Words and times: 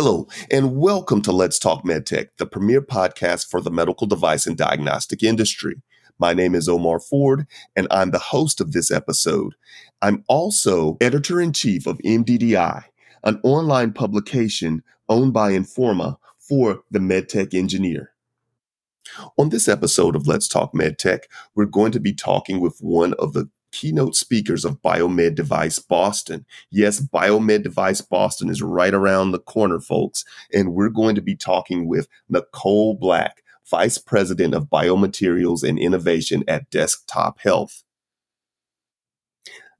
Hello, 0.00 0.28
and 0.48 0.76
welcome 0.76 1.20
to 1.22 1.32
Let's 1.32 1.58
Talk 1.58 1.82
MedTech, 1.82 2.28
the 2.36 2.46
premier 2.46 2.80
podcast 2.80 3.50
for 3.50 3.60
the 3.60 3.72
medical 3.72 4.06
device 4.06 4.46
and 4.46 4.56
diagnostic 4.56 5.24
industry. 5.24 5.82
My 6.20 6.34
name 6.34 6.54
is 6.54 6.68
Omar 6.68 7.00
Ford, 7.00 7.48
and 7.74 7.88
I'm 7.90 8.12
the 8.12 8.20
host 8.20 8.60
of 8.60 8.70
this 8.70 8.92
episode. 8.92 9.56
I'm 10.00 10.22
also 10.28 10.98
editor 11.00 11.40
in 11.40 11.52
chief 11.52 11.88
of 11.88 11.98
MDDI, 12.04 12.84
an 13.24 13.40
online 13.42 13.92
publication 13.92 14.84
owned 15.08 15.32
by 15.32 15.50
Informa 15.50 16.18
for 16.38 16.84
the 16.92 17.00
MedTech 17.00 17.52
engineer. 17.52 18.12
On 19.36 19.48
this 19.48 19.66
episode 19.66 20.14
of 20.14 20.28
Let's 20.28 20.46
Talk 20.46 20.72
MedTech, 20.74 21.22
we're 21.56 21.64
going 21.64 21.90
to 21.90 21.98
be 21.98 22.14
talking 22.14 22.60
with 22.60 22.78
one 22.78 23.14
of 23.14 23.32
the 23.32 23.50
keynote 23.78 24.16
speakers 24.16 24.64
of 24.64 24.82
Biomed 24.82 25.36
Device 25.36 25.78
Boston. 25.78 26.44
Yes, 26.68 27.00
Biomed 27.00 27.62
Device 27.62 28.00
Boston 28.00 28.50
is 28.50 28.60
right 28.60 28.92
around 28.92 29.30
the 29.30 29.38
corner, 29.38 29.78
folks. 29.78 30.24
And 30.52 30.74
we're 30.74 30.88
going 30.88 31.14
to 31.14 31.20
be 31.20 31.36
talking 31.36 31.86
with 31.86 32.08
Nicole 32.28 32.94
Black, 32.94 33.44
Vice 33.70 33.96
President 33.96 34.52
of 34.52 34.64
Biomaterials 34.64 35.62
and 35.62 35.78
Innovation 35.78 36.42
at 36.48 36.68
Desktop 36.70 37.38
Health. 37.38 37.84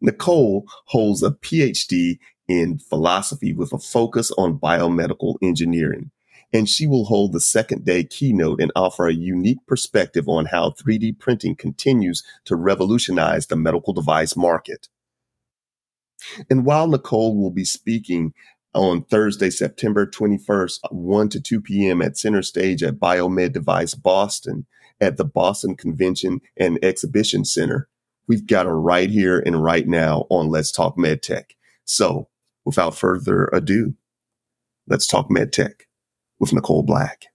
Nicole 0.00 0.64
holds 0.84 1.24
a 1.24 1.32
PhD 1.32 2.18
in 2.46 2.78
philosophy 2.78 3.52
with 3.52 3.72
a 3.72 3.78
focus 3.78 4.30
on 4.38 4.60
biomedical 4.60 5.34
engineering 5.42 6.12
and 6.52 6.68
she 6.68 6.86
will 6.86 7.04
hold 7.04 7.32
the 7.32 7.40
second 7.40 7.84
day 7.84 8.04
keynote 8.04 8.60
and 8.60 8.72
offer 8.74 9.06
a 9.06 9.14
unique 9.14 9.64
perspective 9.66 10.28
on 10.28 10.46
how 10.46 10.70
3D 10.70 11.18
printing 11.18 11.54
continues 11.54 12.22
to 12.44 12.56
revolutionize 12.56 13.46
the 13.46 13.56
medical 13.56 13.92
device 13.92 14.36
market. 14.36 14.88
And 16.50 16.64
while 16.64 16.88
Nicole 16.88 17.36
will 17.36 17.50
be 17.50 17.64
speaking 17.64 18.32
on 18.74 19.02
Thursday, 19.04 19.50
September 19.50 20.06
21st, 20.06 20.80
1 20.90 21.28
to 21.30 21.40
2 21.40 21.60
p.m. 21.60 22.02
at 22.02 22.16
Center 22.16 22.42
Stage 22.42 22.82
at 22.82 22.98
Biomed 22.98 23.52
Device 23.52 23.94
Boston 23.94 24.66
at 25.00 25.16
the 25.16 25.24
Boston 25.24 25.76
Convention 25.76 26.40
and 26.56 26.78
Exhibition 26.82 27.44
Center, 27.44 27.88
we've 28.26 28.46
got 28.46 28.66
her 28.66 28.78
right 28.78 29.10
here 29.10 29.38
and 29.38 29.62
right 29.62 29.86
now 29.86 30.26
on 30.28 30.48
Let's 30.48 30.72
Talk 30.72 30.96
MedTech. 30.96 31.52
So 31.84 32.28
without 32.64 32.96
further 32.96 33.48
ado, 33.52 33.94
let's 34.86 35.06
talk 35.06 35.30
MedTech 35.30 35.87
with 36.38 36.52
Nicole 36.52 36.82
Black. 36.82 37.26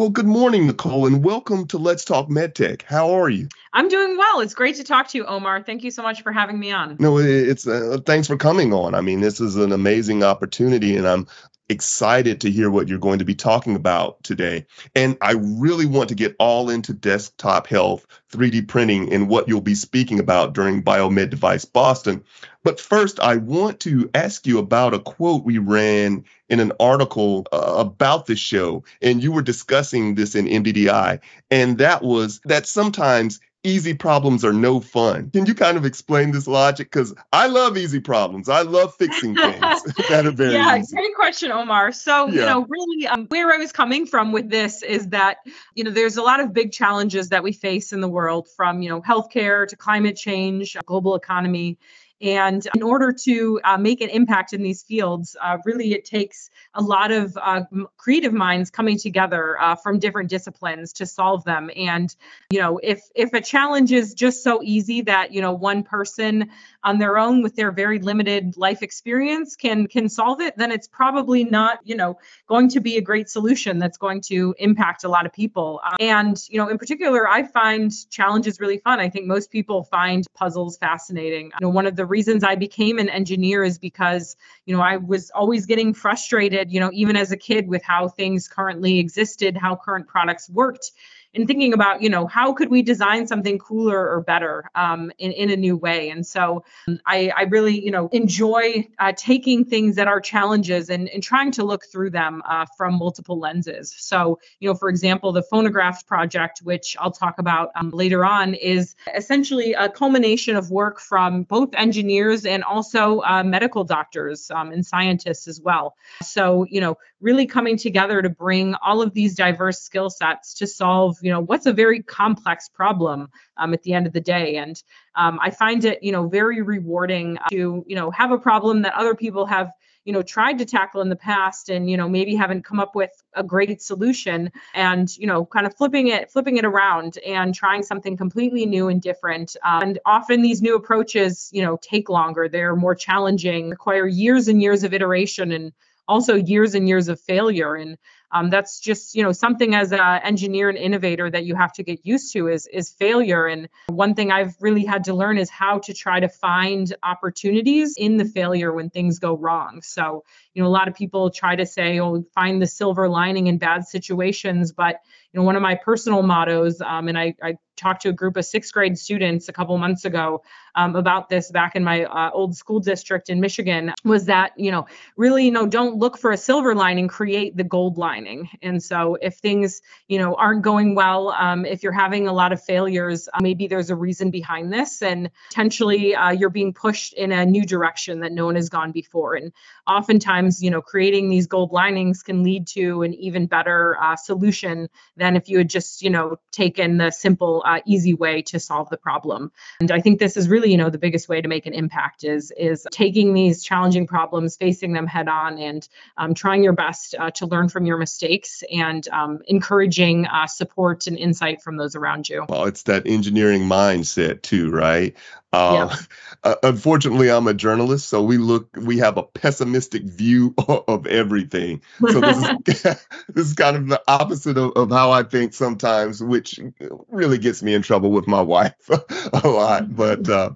Well, 0.00 0.08
good 0.08 0.26
morning, 0.26 0.66
Nicole, 0.66 1.06
and 1.06 1.22
welcome 1.22 1.66
to 1.66 1.76
Let's 1.76 2.06
Talk 2.06 2.30
MedTech. 2.30 2.80
How 2.80 3.10
are 3.10 3.28
you? 3.28 3.48
I'm 3.74 3.86
doing 3.88 4.16
well. 4.16 4.40
It's 4.40 4.54
great 4.54 4.76
to 4.76 4.84
talk 4.84 5.08
to 5.08 5.18
you, 5.18 5.26
Omar. 5.26 5.62
Thank 5.62 5.84
you 5.84 5.90
so 5.90 6.02
much 6.02 6.22
for 6.22 6.32
having 6.32 6.58
me 6.58 6.72
on. 6.72 6.96
No, 6.98 7.18
it's 7.18 7.66
uh, 7.66 7.98
thanks 8.06 8.26
for 8.26 8.38
coming 8.38 8.72
on. 8.72 8.94
I 8.94 9.02
mean, 9.02 9.20
this 9.20 9.42
is 9.42 9.56
an 9.56 9.72
amazing 9.72 10.24
opportunity, 10.24 10.96
and 10.96 11.06
I'm 11.06 11.26
excited 11.70 12.40
to 12.40 12.50
hear 12.50 12.70
what 12.70 12.88
you're 12.88 12.98
going 12.98 13.20
to 13.20 13.24
be 13.24 13.34
talking 13.34 13.76
about 13.76 14.22
today. 14.24 14.66
And 14.94 15.16
I 15.20 15.34
really 15.38 15.86
want 15.86 16.08
to 16.08 16.14
get 16.14 16.36
all 16.38 16.68
into 16.68 16.92
desktop 16.92 17.68
health, 17.68 18.06
3D 18.32 18.68
printing, 18.68 19.12
and 19.12 19.28
what 19.28 19.48
you'll 19.48 19.60
be 19.60 19.74
speaking 19.74 20.18
about 20.18 20.52
during 20.52 20.82
Biomed 20.82 21.30
Device 21.30 21.64
Boston. 21.64 22.24
But 22.62 22.80
first, 22.80 23.20
I 23.20 23.36
want 23.36 23.80
to 23.80 24.10
ask 24.12 24.46
you 24.46 24.58
about 24.58 24.94
a 24.94 24.98
quote 24.98 25.44
we 25.44 25.58
ran 25.58 26.24
in 26.48 26.60
an 26.60 26.72
article 26.80 27.46
uh, 27.52 27.74
about 27.78 28.26
the 28.26 28.36
show. 28.36 28.84
And 29.00 29.22
you 29.22 29.32
were 29.32 29.42
discussing 29.42 30.16
this 30.16 30.34
in 30.34 30.46
MDDI. 30.46 31.20
And 31.50 31.78
that 31.78 32.02
was 32.02 32.40
that 32.44 32.66
sometimes 32.66 33.40
easy 33.62 33.94
problems 33.94 34.44
are 34.44 34.52
no 34.52 34.80
fun. 34.80 35.30
Can 35.30 35.46
you 35.46 35.54
kind 35.54 35.76
of 35.76 35.84
explain 35.84 36.30
this 36.30 36.46
logic? 36.46 36.90
Because 36.90 37.14
I 37.32 37.46
love 37.46 37.76
easy 37.76 38.00
problems. 38.00 38.48
I 38.48 38.62
love 38.62 38.94
fixing 38.94 39.34
things 39.34 39.82
that 40.08 40.26
are 40.26 40.30
very 40.30 40.54
yeah, 40.54 40.76
easy. 40.76 40.96
great 40.96 41.14
question, 41.14 41.52
Omar. 41.52 41.92
So 41.92 42.28
yeah. 42.28 42.32
you 42.32 42.46
know, 42.46 42.66
really, 42.68 43.06
um, 43.06 43.26
where 43.26 43.52
I 43.52 43.58
was 43.58 43.72
coming 43.72 44.06
from 44.06 44.32
with 44.32 44.48
this 44.48 44.82
is 44.82 45.08
that 45.08 45.38
you 45.74 45.84
know 45.84 45.90
there's 45.90 46.16
a 46.16 46.22
lot 46.22 46.40
of 46.40 46.52
big 46.52 46.72
challenges 46.72 47.28
that 47.30 47.42
we 47.42 47.52
face 47.52 47.92
in 47.92 48.00
the 48.00 48.08
world, 48.08 48.48
from 48.56 48.82
you 48.82 48.88
know 48.88 49.02
healthcare 49.02 49.66
to 49.66 49.76
climate 49.76 50.16
change, 50.16 50.76
global 50.86 51.14
economy. 51.14 51.78
And 52.20 52.66
in 52.74 52.82
order 52.82 53.12
to 53.24 53.60
uh, 53.64 53.78
make 53.78 54.00
an 54.00 54.10
impact 54.10 54.52
in 54.52 54.62
these 54.62 54.82
fields, 54.82 55.36
uh, 55.40 55.58
really 55.64 55.92
it 55.92 56.04
takes 56.04 56.50
a 56.74 56.82
lot 56.82 57.10
of 57.12 57.36
uh, 57.40 57.62
creative 57.96 58.32
minds 58.32 58.70
coming 58.70 58.98
together 58.98 59.60
uh, 59.60 59.76
from 59.76 59.98
different 59.98 60.28
disciplines 60.28 60.92
to 60.94 61.06
solve 61.06 61.44
them. 61.44 61.70
And 61.74 62.14
you 62.50 62.60
know, 62.60 62.78
if 62.82 63.00
if 63.14 63.32
a 63.32 63.40
challenge 63.40 63.92
is 63.92 64.14
just 64.14 64.44
so 64.44 64.62
easy 64.62 65.02
that 65.02 65.32
you 65.32 65.40
know 65.40 65.52
one 65.52 65.82
person 65.82 66.50
on 66.84 66.98
their 66.98 67.18
own 67.18 67.42
with 67.42 67.56
their 67.56 67.72
very 67.72 67.98
limited 67.98 68.56
life 68.56 68.82
experience 68.82 69.56
can 69.56 69.86
can 69.86 70.08
solve 70.08 70.40
it, 70.40 70.56
then 70.58 70.72
it's 70.72 70.88
probably 70.88 71.44
not 71.44 71.78
you 71.84 71.96
know 71.96 72.18
going 72.48 72.68
to 72.70 72.80
be 72.80 72.98
a 72.98 73.00
great 73.02 73.30
solution 73.30 73.78
that's 73.78 73.98
going 73.98 74.20
to 74.20 74.54
impact 74.58 75.04
a 75.04 75.08
lot 75.08 75.24
of 75.24 75.32
people. 75.32 75.80
Uh, 75.84 75.96
and 76.00 76.36
you 76.50 76.58
know, 76.58 76.68
in 76.68 76.76
particular, 76.76 77.26
I 77.26 77.44
find 77.44 77.90
challenges 78.10 78.60
really 78.60 78.78
fun. 78.78 79.00
I 79.00 79.08
think 79.08 79.26
most 79.26 79.50
people 79.50 79.84
find 79.84 80.26
puzzles 80.34 80.76
fascinating. 80.76 81.46
You 81.60 81.66
know, 81.66 81.70
one 81.70 81.86
of 81.86 81.96
the 81.96 82.09
reasons 82.10 82.44
I 82.44 82.56
became 82.56 82.98
an 82.98 83.08
engineer 83.08 83.64
is 83.64 83.78
because, 83.78 84.36
you 84.66 84.76
know, 84.76 84.82
I 84.82 84.98
was 84.98 85.30
always 85.30 85.66
getting 85.66 85.94
frustrated, 85.94 86.70
you 86.70 86.80
know, 86.80 86.90
even 86.92 87.16
as 87.16 87.32
a 87.32 87.36
kid 87.36 87.68
with 87.68 87.82
how 87.82 88.08
things 88.08 88.48
currently 88.48 88.98
existed, 88.98 89.56
how 89.56 89.76
current 89.76 90.08
products 90.08 90.50
worked 90.50 90.90
and 91.34 91.46
thinking 91.46 91.72
about, 91.72 92.02
you 92.02 92.08
know, 92.08 92.26
how 92.26 92.52
could 92.52 92.70
we 92.70 92.82
design 92.82 93.26
something 93.26 93.58
cooler 93.58 94.08
or 94.08 94.20
better 94.20 94.70
um, 94.74 95.12
in, 95.18 95.32
in 95.32 95.50
a 95.50 95.56
new 95.56 95.76
way? 95.76 96.10
And 96.10 96.26
so 96.26 96.64
um, 96.88 97.00
I, 97.06 97.32
I 97.36 97.42
really, 97.42 97.82
you 97.82 97.90
know, 97.90 98.08
enjoy 98.12 98.88
uh, 98.98 99.12
taking 99.16 99.64
things 99.64 99.96
that 99.96 100.08
are 100.08 100.20
challenges 100.20 100.90
and, 100.90 101.08
and 101.08 101.22
trying 101.22 101.52
to 101.52 101.64
look 101.64 101.84
through 101.84 102.10
them 102.10 102.42
uh, 102.48 102.66
from 102.76 102.98
multiple 102.98 103.38
lenses. 103.38 103.94
So, 103.96 104.40
you 104.58 104.68
know, 104.68 104.74
for 104.74 104.88
example, 104.88 105.32
the 105.32 105.42
PhonoGraft 105.42 106.06
project, 106.06 106.60
which 106.64 106.96
I'll 106.98 107.12
talk 107.12 107.38
about 107.38 107.70
um, 107.76 107.90
later 107.90 108.24
on, 108.24 108.54
is 108.54 108.96
essentially 109.14 109.74
a 109.74 109.88
culmination 109.88 110.56
of 110.56 110.70
work 110.70 111.00
from 111.00 111.44
both 111.44 111.74
engineers 111.74 112.44
and 112.44 112.64
also 112.64 113.20
uh, 113.20 113.44
medical 113.44 113.84
doctors 113.84 114.50
um, 114.50 114.72
and 114.72 114.84
scientists 114.84 115.46
as 115.46 115.60
well. 115.60 115.96
So, 116.22 116.66
you 116.68 116.80
know, 116.80 116.96
really 117.20 117.46
coming 117.46 117.76
together 117.76 118.22
to 118.22 118.30
bring 118.30 118.74
all 118.74 119.02
of 119.02 119.12
these 119.14 119.34
diverse 119.34 119.80
skill 119.80 120.10
sets 120.10 120.54
to 120.54 120.66
solve 120.66 121.19
you 121.22 121.30
know 121.30 121.40
what's 121.40 121.66
a 121.66 121.72
very 121.72 122.02
complex 122.02 122.68
problem 122.68 123.28
um, 123.56 123.74
at 123.74 123.82
the 123.82 123.92
end 123.92 124.06
of 124.06 124.12
the 124.12 124.20
day. 124.20 124.56
And 124.56 124.80
um, 125.16 125.38
i 125.42 125.50
find 125.50 125.84
it 125.84 126.02
you 126.02 126.12
know 126.12 126.28
very 126.28 126.62
rewarding 126.62 127.38
to 127.50 127.84
you 127.86 127.96
know 127.96 128.10
have 128.10 128.32
a 128.32 128.38
problem 128.38 128.82
that 128.82 128.94
other 128.94 129.14
people 129.14 129.46
have 129.46 129.72
you 130.04 130.12
know 130.12 130.22
tried 130.22 130.58
to 130.58 130.64
tackle 130.64 131.00
in 131.02 131.08
the 131.08 131.16
past 131.16 131.68
and 131.68 131.90
you 131.90 131.96
know 131.96 132.08
maybe 132.08 132.34
haven't 132.34 132.64
come 132.64 132.80
up 132.80 132.94
with 132.94 133.10
a 133.34 133.42
great 133.42 133.82
solution 133.82 134.50
and 134.74 135.16
you 135.18 135.26
know 135.26 135.44
kind 135.44 135.66
of 135.66 135.76
flipping 135.76 136.08
it 136.08 136.30
flipping 136.30 136.56
it 136.56 136.64
around 136.64 137.18
and 137.18 137.54
trying 137.54 137.82
something 137.82 138.16
completely 138.16 138.66
new 138.66 138.88
and 138.88 139.02
different. 139.02 139.56
Um, 139.64 139.82
and 139.82 139.98
often 140.06 140.42
these 140.42 140.62
new 140.62 140.74
approaches 140.76 141.50
you 141.52 141.62
know 141.62 141.78
take 141.80 142.08
longer. 142.08 142.48
They're 142.48 142.76
more 142.76 142.94
challenging 142.94 143.70
require 143.70 144.06
years 144.06 144.48
and 144.48 144.62
years 144.62 144.84
of 144.84 144.94
iteration 144.94 145.52
and 145.52 145.72
also 146.08 146.34
years 146.34 146.74
and 146.74 146.88
years 146.88 147.08
of 147.08 147.20
failure. 147.20 147.74
And 147.74 147.96
um, 148.32 148.50
that's 148.50 148.80
just 148.80 149.14
you 149.14 149.22
know 149.22 149.32
something 149.32 149.74
as 149.74 149.92
an 149.92 150.20
engineer 150.22 150.68
and 150.68 150.78
innovator 150.78 151.30
that 151.30 151.44
you 151.44 151.54
have 151.54 151.72
to 151.74 151.82
get 151.82 152.04
used 152.04 152.32
to 152.32 152.48
is 152.48 152.66
is 152.66 152.90
failure. 152.90 153.46
And 153.46 153.68
one 153.88 154.14
thing 154.14 154.30
i've 154.30 154.54
really 154.60 154.84
had 154.84 155.04
to 155.04 155.14
learn 155.14 155.38
is 155.38 155.50
how 155.50 155.78
to 155.80 155.94
try 155.94 156.20
to 156.20 156.28
find 156.28 156.94
opportunities 157.02 157.94
in 157.96 158.16
the 158.16 158.24
failure 158.24 158.72
when 158.72 158.90
things 158.90 159.18
go 159.18 159.36
wrong. 159.36 159.82
So 159.82 160.24
you 160.54 160.62
know 160.62 160.68
a 160.68 160.70
lot 160.70 160.88
of 160.88 160.94
people 160.94 161.30
try 161.30 161.56
to 161.56 161.66
say 161.66 162.00
oh 162.00 162.24
find 162.34 162.60
the 162.60 162.66
silver 162.66 163.08
lining 163.08 163.46
in 163.46 163.58
bad 163.58 163.86
situations 163.86 164.72
but 164.72 164.96
you 165.32 165.40
know 165.40 165.44
one 165.44 165.56
of 165.56 165.62
my 165.62 165.74
personal 165.74 166.22
mottos 166.22 166.80
um, 166.80 167.08
and 167.08 167.18
I, 167.18 167.34
I 167.42 167.56
talked 167.80 168.02
to 168.02 168.10
a 168.10 168.12
group 168.12 168.36
of 168.36 168.44
sixth 168.44 168.72
grade 168.72 168.98
students 168.98 169.48
a 169.48 169.52
couple 169.52 169.76
months 169.78 170.04
ago 170.04 170.42
um, 170.74 170.94
about 170.94 171.28
this 171.28 171.50
back 171.50 171.74
in 171.74 171.82
my 171.82 172.04
uh, 172.04 172.30
old 172.32 172.54
school 172.56 172.78
district 172.78 173.30
in 173.30 173.40
Michigan 173.40 173.92
was 174.04 174.26
that, 174.26 174.52
you 174.56 174.70
know, 174.70 174.86
really, 175.16 175.46
you 175.46 175.50
know, 175.50 175.66
don't 175.66 175.96
look 175.96 176.18
for 176.18 176.30
a 176.30 176.36
silver 176.36 176.74
lining, 176.74 177.08
create 177.08 177.56
the 177.56 177.64
gold 177.64 177.98
lining. 177.98 178.48
And 178.62 178.82
so 178.82 179.16
if 179.20 179.36
things, 179.36 179.80
you 180.08 180.18
know, 180.18 180.34
aren't 180.34 180.62
going 180.62 180.94
well, 180.94 181.30
um, 181.30 181.64
if 181.64 181.82
you're 181.82 181.92
having 181.92 182.28
a 182.28 182.32
lot 182.32 182.52
of 182.52 182.62
failures, 182.62 183.28
uh, 183.32 183.38
maybe 183.40 183.66
there's 183.66 183.90
a 183.90 183.96
reason 183.96 184.30
behind 184.30 184.72
this 184.72 185.02
and 185.02 185.30
potentially 185.48 186.14
uh, 186.14 186.30
you're 186.30 186.50
being 186.50 186.72
pushed 186.72 187.14
in 187.14 187.32
a 187.32 187.46
new 187.46 187.64
direction 187.64 188.20
that 188.20 188.32
no 188.32 188.46
one 188.46 188.56
has 188.56 188.68
gone 188.68 188.92
before. 188.92 189.34
And 189.34 189.52
oftentimes, 189.90 190.62
you 190.62 190.70
know, 190.70 190.80
creating 190.80 191.28
these 191.28 191.46
gold 191.46 191.72
linings 191.72 192.22
can 192.22 192.42
lead 192.42 192.66
to 192.68 193.02
an 193.02 193.12
even 193.14 193.46
better 193.46 193.96
uh, 194.00 194.16
solution 194.16 194.88
than 195.16 195.36
if 195.36 195.48
you 195.48 195.58
had 195.58 195.68
just, 195.68 196.02
you 196.02 196.10
know, 196.10 196.36
taken 196.52 196.96
the 196.96 197.10
simple 197.10 197.62
uh, 197.66 197.80
easy 197.84 198.14
way 198.14 198.42
to 198.42 198.60
solve 198.60 198.88
the 198.88 198.96
problem. 198.96 199.50
And 199.80 199.90
I 199.90 200.00
think 200.00 200.18
this 200.18 200.36
is 200.36 200.48
really, 200.48 200.70
you 200.70 200.76
know, 200.76 200.90
the 200.90 200.98
biggest 200.98 201.28
way 201.28 201.40
to 201.40 201.48
make 201.48 201.66
an 201.66 201.74
impact 201.74 202.24
is 202.24 202.52
is 202.56 202.86
taking 202.92 203.34
these 203.34 203.64
challenging 203.64 204.06
problems, 204.06 204.56
facing 204.56 204.92
them 204.92 205.06
head 205.06 205.28
on, 205.28 205.58
and 205.58 205.88
um, 206.16 206.34
trying 206.34 206.62
your 206.62 206.72
best 206.72 207.14
uh, 207.18 207.30
to 207.32 207.46
learn 207.46 207.68
from 207.68 207.84
your 207.84 207.98
mistakes 207.98 208.62
and 208.72 209.06
um, 209.08 209.40
encouraging 209.46 210.26
uh, 210.26 210.46
support 210.46 211.06
and 211.06 211.18
insight 211.18 211.62
from 211.62 211.76
those 211.76 211.96
around 211.96 212.28
you. 212.28 212.46
Well, 212.48 212.66
it's 212.66 212.84
that 212.84 213.06
engineering 213.06 213.62
mindset 213.62 214.42
too, 214.42 214.70
right? 214.70 215.16
Uh, 215.52 215.88
yeah. 215.90 215.96
uh, 216.44 216.54
unfortunately, 216.62 217.30
I'm 217.30 217.48
a 217.48 217.54
journalist, 217.54 218.08
so 218.08 218.22
we 218.22 218.38
look 218.38 218.68
we 218.76 218.98
have 218.98 219.16
a 219.16 219.22
pessimistic 219.22 220.04
view 220.04 220.54
of 220.68 221.06
everything. 221.06 221.82
So 221.98 222.20
this 222.20 222.36
is 222.38 222.50
this 223.28 223.46
is 223.48 223.54
kind 223.54 223.76
of 223.76 223.88
the 223.88 224.02
opposite 224.06 224.56
of, 224.56 224.72
of 224.76 224.90
how 224.90 225.10
I 225.10 225.22
think 225.22 225.54
sometimes, 225.54 226.22
which 226.22 226.60
really 227.08 227.38
gets 227.38 227.62
me 227.62 227.74
in 227.74 227.82
trouble 227.82 228.10
with 228.12 228.28
my 228.28 228.40
wife 228.40 228.90
a 228.90 229.48
lot. 229.48 229.94
But 229.94 230.28
uh, 230.28 230.50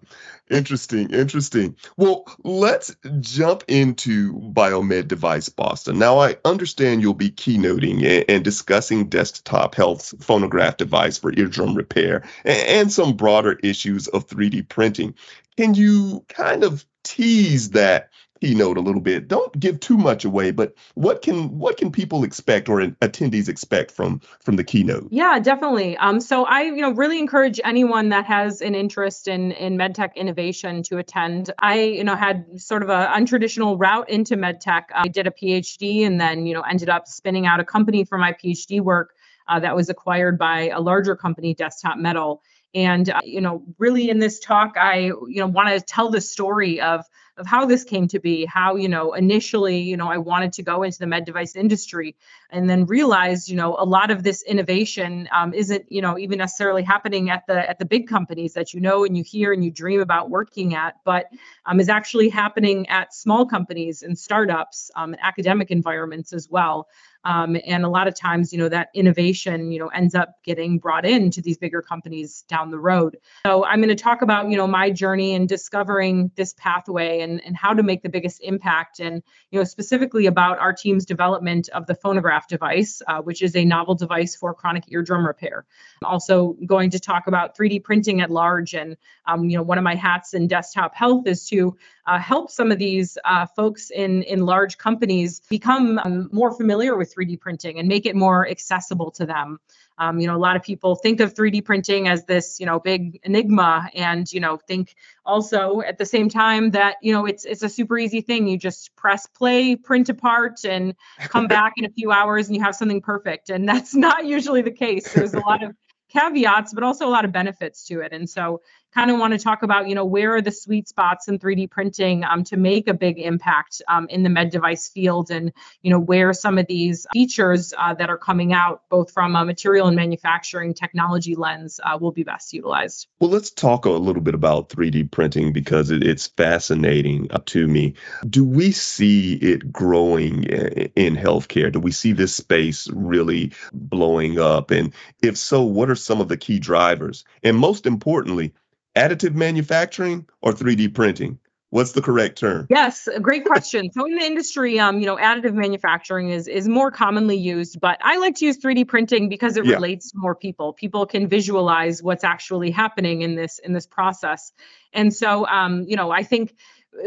Interesting, 0.50 1.10
interesting. 1.10 1.76
Well, 1.96 2.24
let's 2.42 2.94
jump 3.20 3.64
into 3.66 4.34
Biomed 4.34 5.08
Device 5.08 5.48
Boston. 5.48 5.98
Now, 5.98 6.18
I 6.18 6.36
understand 6.44 7.00
you'll 7.00 7.14
be 7.14 7.30
keynoting 7.30 8.24
and, 8.28 8.44
discussing 8.44 9.08
Desktop 9.08 9.74
Health's 9.74 10.12
PhonoGraft 10.12 10.76
device 10.76 11.16
for 11.16 11.32
eardrum 11.32 11.74
repair 11.74 12.28
and 12.44 12.92
some 12.92 13.16
broader 13.16 13.58
issues 13.62 14.06
of 14.06 14.26
3D 14.26 14.68
printing. 14.68 15.14
Can 15.56 15.72
you 15.72 16.26
kind 16.28 16.62
of 16.62 16.84
tease 17.04 17.70
that 17.70 18.10
keynote 18.44 18.76
a 18.76 18.80
little 18.80 19.00
bit. 19.00 19.26
Don't 19.26 19.58
give 19.58 19.80
too 19.80 19.96
much 19.96 20.24
away, 20.26 20.50
but 20.50 20.74
what 20.94 21.22
can 21.22 21.58
what 21.58 21.78
can 21.78 21.90
people 21.90 22.24
expect 22.24 22.68
or 22.68 22.80
attendees 22.80 23.48
expect 23.48 23.90
from 23.90 24.20
from 24.40 24.56
the 24.56 24.64
keynote? 24.64 25.08
Yeah, 25.10 25.38
definitely. 25.38 25.96
Um, 25.96 26.20
so 26.20 26.44
I 26.44 26.62
you 26.62 26.82
know 26.82 26.92
really 26.92 27.18
encourage 27.18 27.58
anyone 27.64 28.10
that 28.10 28.26
has 28.26 28.60
an 28.60 28.74
interest 28.74 29.28
in 29.28 29.52
in 29.52 29.78
medtech 29.78 30.14
innovation 30.14 30.82
to 30.84 30.98
attend. 30.98 31.50
I 31.58 31.80
you 31.80 32.04
know 32.04 32.16
had 32.16 32.60
sort 32.60 32.82
of 32.82 32.90
a 32.90 33.06
untraditional 33.16 33.76
route 33.78 34.10
into 34.10 34.36
medtech. 34.36 34.84
I 34.94 35.08
did 35.08 35.26
a 35.26 35.30
PhD 35.30 36.06
and 36.06 36.20
then 36.20 36.46
you 36.46 36.52
know 36.52 36.60
ended 36.60 36.90
up 36.90 37.08
spinning 37.08 37.46
out 37.46 37.60
a 37.60 37.64
company 37.64 38.04
for 38.04 38.18
my 38.18 38.32
PhD 38.32 38.80
work. 38.80 39.14
Uh, 39.46 39.60
that 39.60 39.76
was 39.76 39.90
acquired 39.90 40.38
by 40.38 40.70
a 40.70 40.80
larger 40.80 41.14
company, 41.14 41.52
Desktop 41.52 41.98
Metal. 41.98 42.42
And 42.74 43.08
uh, 43.10 43.20
you 43.24 43.42
know, 43.42 43.62
really 43.78 44.08
in 44.08 44.18
this 44.18 44.40
talk, 44.40 44.76
I 44.78 45.00
you 45.00 45.36
know 45.36 45.46
want 45.46 45.68
to 45.68 45.80
tell 45.80 46.10
the 46.10 46.22
story 46.22 46.80
of 46.80 47.04
of 47.36 47.46
how 47.46 47.66
this 47.66 47.84
came 47.84 48.06
to 48.08 48.20
be, 48.20 48.44
how, 48.44 48.76
you 48.76 48.88
know, 48.88 49.12
initially, 49.12 49.78
you 49.78 49.96
know, 49.96 50.08
I 50.08 50.18
wanted 50.18 50.52
to 50.54 50.62
go 50.62 50.82
into 50.82 50.98
the 50.98 51.06
med 51.06 51.24
device 51.24 51.56
industry 51.56 52.16
and 52.50 52.70
then 52.70 52.86
realized, 52.86 53.48
you 53.48 53.56
know, 53.56 53.76
a 53.78 53.84
lot 53.84 54.10
of 54.10 54.22
this 54.22 54.42
innovation 54.42 55.28
um, 55.32 55.52
isn't, 55.52 55.90
you 55.90 56.00
know, 56.00 56.16
even 56.18 56.38
necessarily 56.38 56.82
happening 56.82 57.30
at 57.30 57.46
the 57.46 57.68
at 57.68 57.78
the 57.78 57.84
big 57.84 58.08
companies 58.08 58.54
that 58.54 58.72
you 58.72 58.80
know 58.80 59.04
and 59.04 59.16
you 59.16 59.24
hear 59.24 59.52
and 59.52 59.64
you 59.64 59.70
dream 59.70 60.00
about 60.00 60.30
working 60.30 60.74
at, 60.74 60.96
but 61.04 61.26
um, 61.66 61.80
is 61.80 61.88
actually 61.88 62.28
happening 62.28 62.88
at 62.88 63.12
small 63.12 63.46
companies 63.46 64.02
and 64.02 64.18
startups 64.18 64.90
um, 64.94 65.12
and 65.12 65.22
academic 65.22 65.70
environments 65.70 66.32
as 66.32 66.48
well. 66.48 66.88
Um, 67.24 67.56
and 67.66 67.84
a 67.84 67.88
lot 67.88 68.06
of 68.06 68.14
times, 68.14 68.52
you 68.52 68.58
know, 68.58 68.68
that 68.68 68.88
innovation, 68.94 69.72
you 69.72 69.78
know, 69.78 69.88
ends 69.88 70.14
up 70.14 70.42
getting 70.44 70.78
brought 70.78 71.06
into 71.06 71.40
these 71.40 71.58
bigger 71.58 71.82
companies 71.82 72.44
down 72.48 72.70
the 72.70 72.78
road. 72.78 73.16
So 73.46 73.64
I'm 73.64 73.80
going 73.80 73.88
to 73.88 74.02
talk 74.02 74.22
about, 74.22 74.50
you 74.50 74.56
know, 74.56 74.66
my 74.66 74.90
journey 74.90 75.32
in 75.32 75.46
discovering 75.46 76.30
this 76.36 76.54
pathway 76.54 77.20
and, 77.20 77.42
and 77.44 77.56
how 77.56 77.72
to 77.72 77.82
make 77.82 78.02
the 78.02 78.08
biggest 78.08 78.40
impact. 78.42 79.00
And, 79.00 79.22
you 79.50 79.58
know, 79.58 79.64
specifically 79.64 80.26
about 80.26 80.58
our 80.58 80.72
team's 80.72 81.06
development 81.06 81.68
of 81.70 81.86
the 81.86 81.94
PhonoGraft 81.94 82.48
device, 82.48 83.00
uh, 83.06 83.22
which 83.22 83.42
is 83.42 83.56
a 83.56 83.64
novel 83.64 83.94
device 83.94 84.36
for 84.36 84.54
chronic 84.54 84.84
eardrum 84.88 85.26
repair. 85.26 85.64
I'm 86.02 86.10
also 86.10 86.56
going 86.66 86.90
to 86.90 87.00
talk 87.00 87.26
about 87.26 87.56
3D 87.56 87.82
printing 87.84 88.20
at 88.20 88.30
large. 88.30 88.74
And, 88.74 88.96
um, 89.26 89.48
you 89.48 89.56
know, 89.56 89.62
one 89.62 89.78
of 89.78 89.84
my 89.84 89.94
hats 89.94 90.34
in 90.34 90.46
desktop 90.48 90.94
health 90.94 91.26
is 91.26 91.48
to 91.48 91.76
uh, 92.06 92.18
help 92.18 92.50
some 92.50 92.70
of 92.70 92.78
these 92.78 93.16
uh, 93.24 93.46
folks 93.46 93.90
in, 93.90 94.22
in 94.24 94.44
large 94.44 94.76
companies 94.76 95.40
become 95.48 95.98
um, 95.98 96.28
more 96.32 96.52
familiar 96.52 96.96
with 96.96 97.13
3D 97.14 97.40
printing 97.40 97.78
and 97.78 97.88
make 97.88 98.06
it 98.06 98.16
more 98.16 98.48
accessible 98.48 99.10
to 99.12 99.26
them. 99.26 99.58
Um, 99.96 100.18
you 100.18 100.26
know, 100.26 100.36
a 100.36 100.38
lot 100.38 100.56
of 100.56 100.62
people 100.62 100.96
think 100.96 101.20
of 101.20 101.34
3D 101.34 101.64
printing 101.64 102.08
as 102.08 102.24
this, 102.24 102.58
you 102.58 102.66
know, 102.66 102.80
big 102.80 103.20
enigma, 103.22 103.88
and 103.94 104.30
you 104.32 104.40
know, 104.40 104.56
think 104.56 104.94
also 105.24 105.80
at 105.80 105.98
the 105.98 106.06
same 106.06 106.28
time 106.28 106.72
that 106.72 106.96
you 107.00 107.12
know 107.12 107.26
it's 107.26 107.44
it's 107.44 107.62
a 107.62 107.68
super 107.68 107.96
easy 107.96 108.20
thing. 108.20 108.48
You 108.48 108.58
just 108.58 108.94
press 108.96 109.26
play, 109.26 109.76
print 109.76 110.08
a 110.08 110.14
part, 110.14 110.64
and 110.64 110.94
come 111.20 111.46
back 111.46 111.74
in 111.76 111.84
a 111.84 111.90
few 111.90 112.10
hours, 112.10 112.48
and 112.48 112.56
you 112.56 112.62
have 112.62 112.74
something 112.74 113.00
perfect. 113.00 113.50
And 113.50 113.68
that's 113.68 113.94
not 114.06 114.26
usually 114.26 114.62
the 114.62 114.72
case. 114.72 115.12
There's 115.12 115.34
a 115.34 115.40
lot 115.40 115.62
of 115.62 115.76
caveats, 116.14 116.72
but 116.72 116.82
also 116.82 117.06
a 117.06 117.10
lot 117.10 117.24
of 117.24 117.32
benefits 117.32 117.84
to 117.86 118.00
it. 118.00 118.12
And 118.12 118.28
so 118.28 118.62
kind 118.94 119.10
of 119.10 119.18
want 119.18 119.32
to 119.32 119.38
talk 119.38 119.62
about, 119.62 119.88
you 119.88 119.94
know, 119.94 120.04
where 120.04 120.36
are 120.36 120.42
the 120.42 120.52
sweet 120.52 120.88
spots 120.88 121.28
in 121.28 121.38
3D 121.38 121.70
printing 121.70 122.24
um, 122.24 122.44
to 122.44 122.56
make 122.56 122.88
a 122.88 122.94
big 122.94 123.18
impact 123.18 123.82
um, 123.88 124.06
in 124.08 124.22
the 124.22 124.30
med 124.30 124.50
device 124.50 124.88
field, 124.88 125.30
and 125.30 125.52
you 125.82 125.90
know 125.90 125.98
where 125.98 126.32
some 126.32 126.58
of 126.58 126.66
these 126.66 127.06
features 127.12 127.74
uh, 127.76 127.94
that 127.94 128.10
are 128.10 128.18
coming 128.18 128.52
out, 128.52 128.82
both 128.88 129.10
from 129.10 129.34
a 129.34 129.44
material 129.44 129.88
and 129.88 129.96
manufacturing 129.96 130.74
technology 130.74 131.34
lens, 131.34 131.80
uh, 131.82 131.98
will 132.00 132.12
be 132.12 132.22
best 132.22 132.52
utilized. 132.52 133.08
Well, 133.18 133.30
let's 133.30 133.50
talk 133.50 133.84
a 133.84 133.90
little 133.90 134.22
bit 134.22 134.34
about 134.34 134.68
3D 134.68 135.10
printing 135.10 135.52
because 135.52 135.90
it, 135.90 136.04
it's 136.04 136.28
fascinating 136.28 137.28
uh, 137.30 137.38
to 137.46 137.66
me. 137.66 137.94
Do 138.28 138.44
we 138.44 138.72
see 138.72 139.34
it 139.34 139.72
growing 139.72 140.44
in 140.44 141.16
healthcare? 141.16 141.72
Do 141.72 141.80
we 141.80 141.90
see 141.90 142.12
this 142.12 142.34
space 142.34 142.88
really 142.92 143.52
blowing 143.72 144.38
up? 144.38 144.70
And 144.70 144.94
if 145.22 145.36
so, 145.36 145.62
what 145.62 145.90
are 145.90 145.96
some 145.96 146.20
of 146.20 146.28
the 146.28 146.36
key 146.36 146.58
drivers? 146.58 147.24
And 147.42 147.56
most 147.56 147.86
importantly, 147.86 148.54
additive 148.96 149.34
manufacturing 149.34 150.26
or 150.42 150.52
3D 150.52 150.94
printing? 150.94 151.38
What's 151.74 151.90
the 151.90 152.02
correct 152.02 152.38
term? 152.38 152.68
Yes, 152.70 153.08
great 153.20 153.44
question. 153.44 153.90
so 153.90 154.06
in 154.06 154.14
the 154.14 154.24
industry, 154.24 154.78
um, 154.78 155.00
you 155.00 155.06
know, 155.06 155.16
additive 155.16 155.54
manufacturing 155.54 156.30
is 156.30 156.46
is 156.46 156.68
more 156.68 156.92
commonly 156.92 157.36
used, 157.36 157.80
but 157.80 157.98
I 158.00 158.18
like 158.18 158.36
to 158.36 158.46
use 158.46 158.58
3D 158.58 158.86
printing 158.86 159.28
because 159.28 159.56
it 159.56 159.66
yeah. 159.66 159.74
relates 159.74 160.12
to 160.12 160.18
more 160.18 160.36
people. 160.36 160.72
People 160.72 161.04
can 161.04 161.26
visualize 161.26 162.00
what's 162.00 162.22
actually 162.22 162.70
happening 162.70 163.22
in 163.22 163.34
this 163.34 163.58
in 163.58 163.72
this 163.72 163.88
process. 163.88 164.52
And 164.92 165.12
so 165.12 165.48
um, 165.48 165.82
you 165.88 165.96
know, 165.96 166.12
I 166.12 166.22
think 166.22 166.54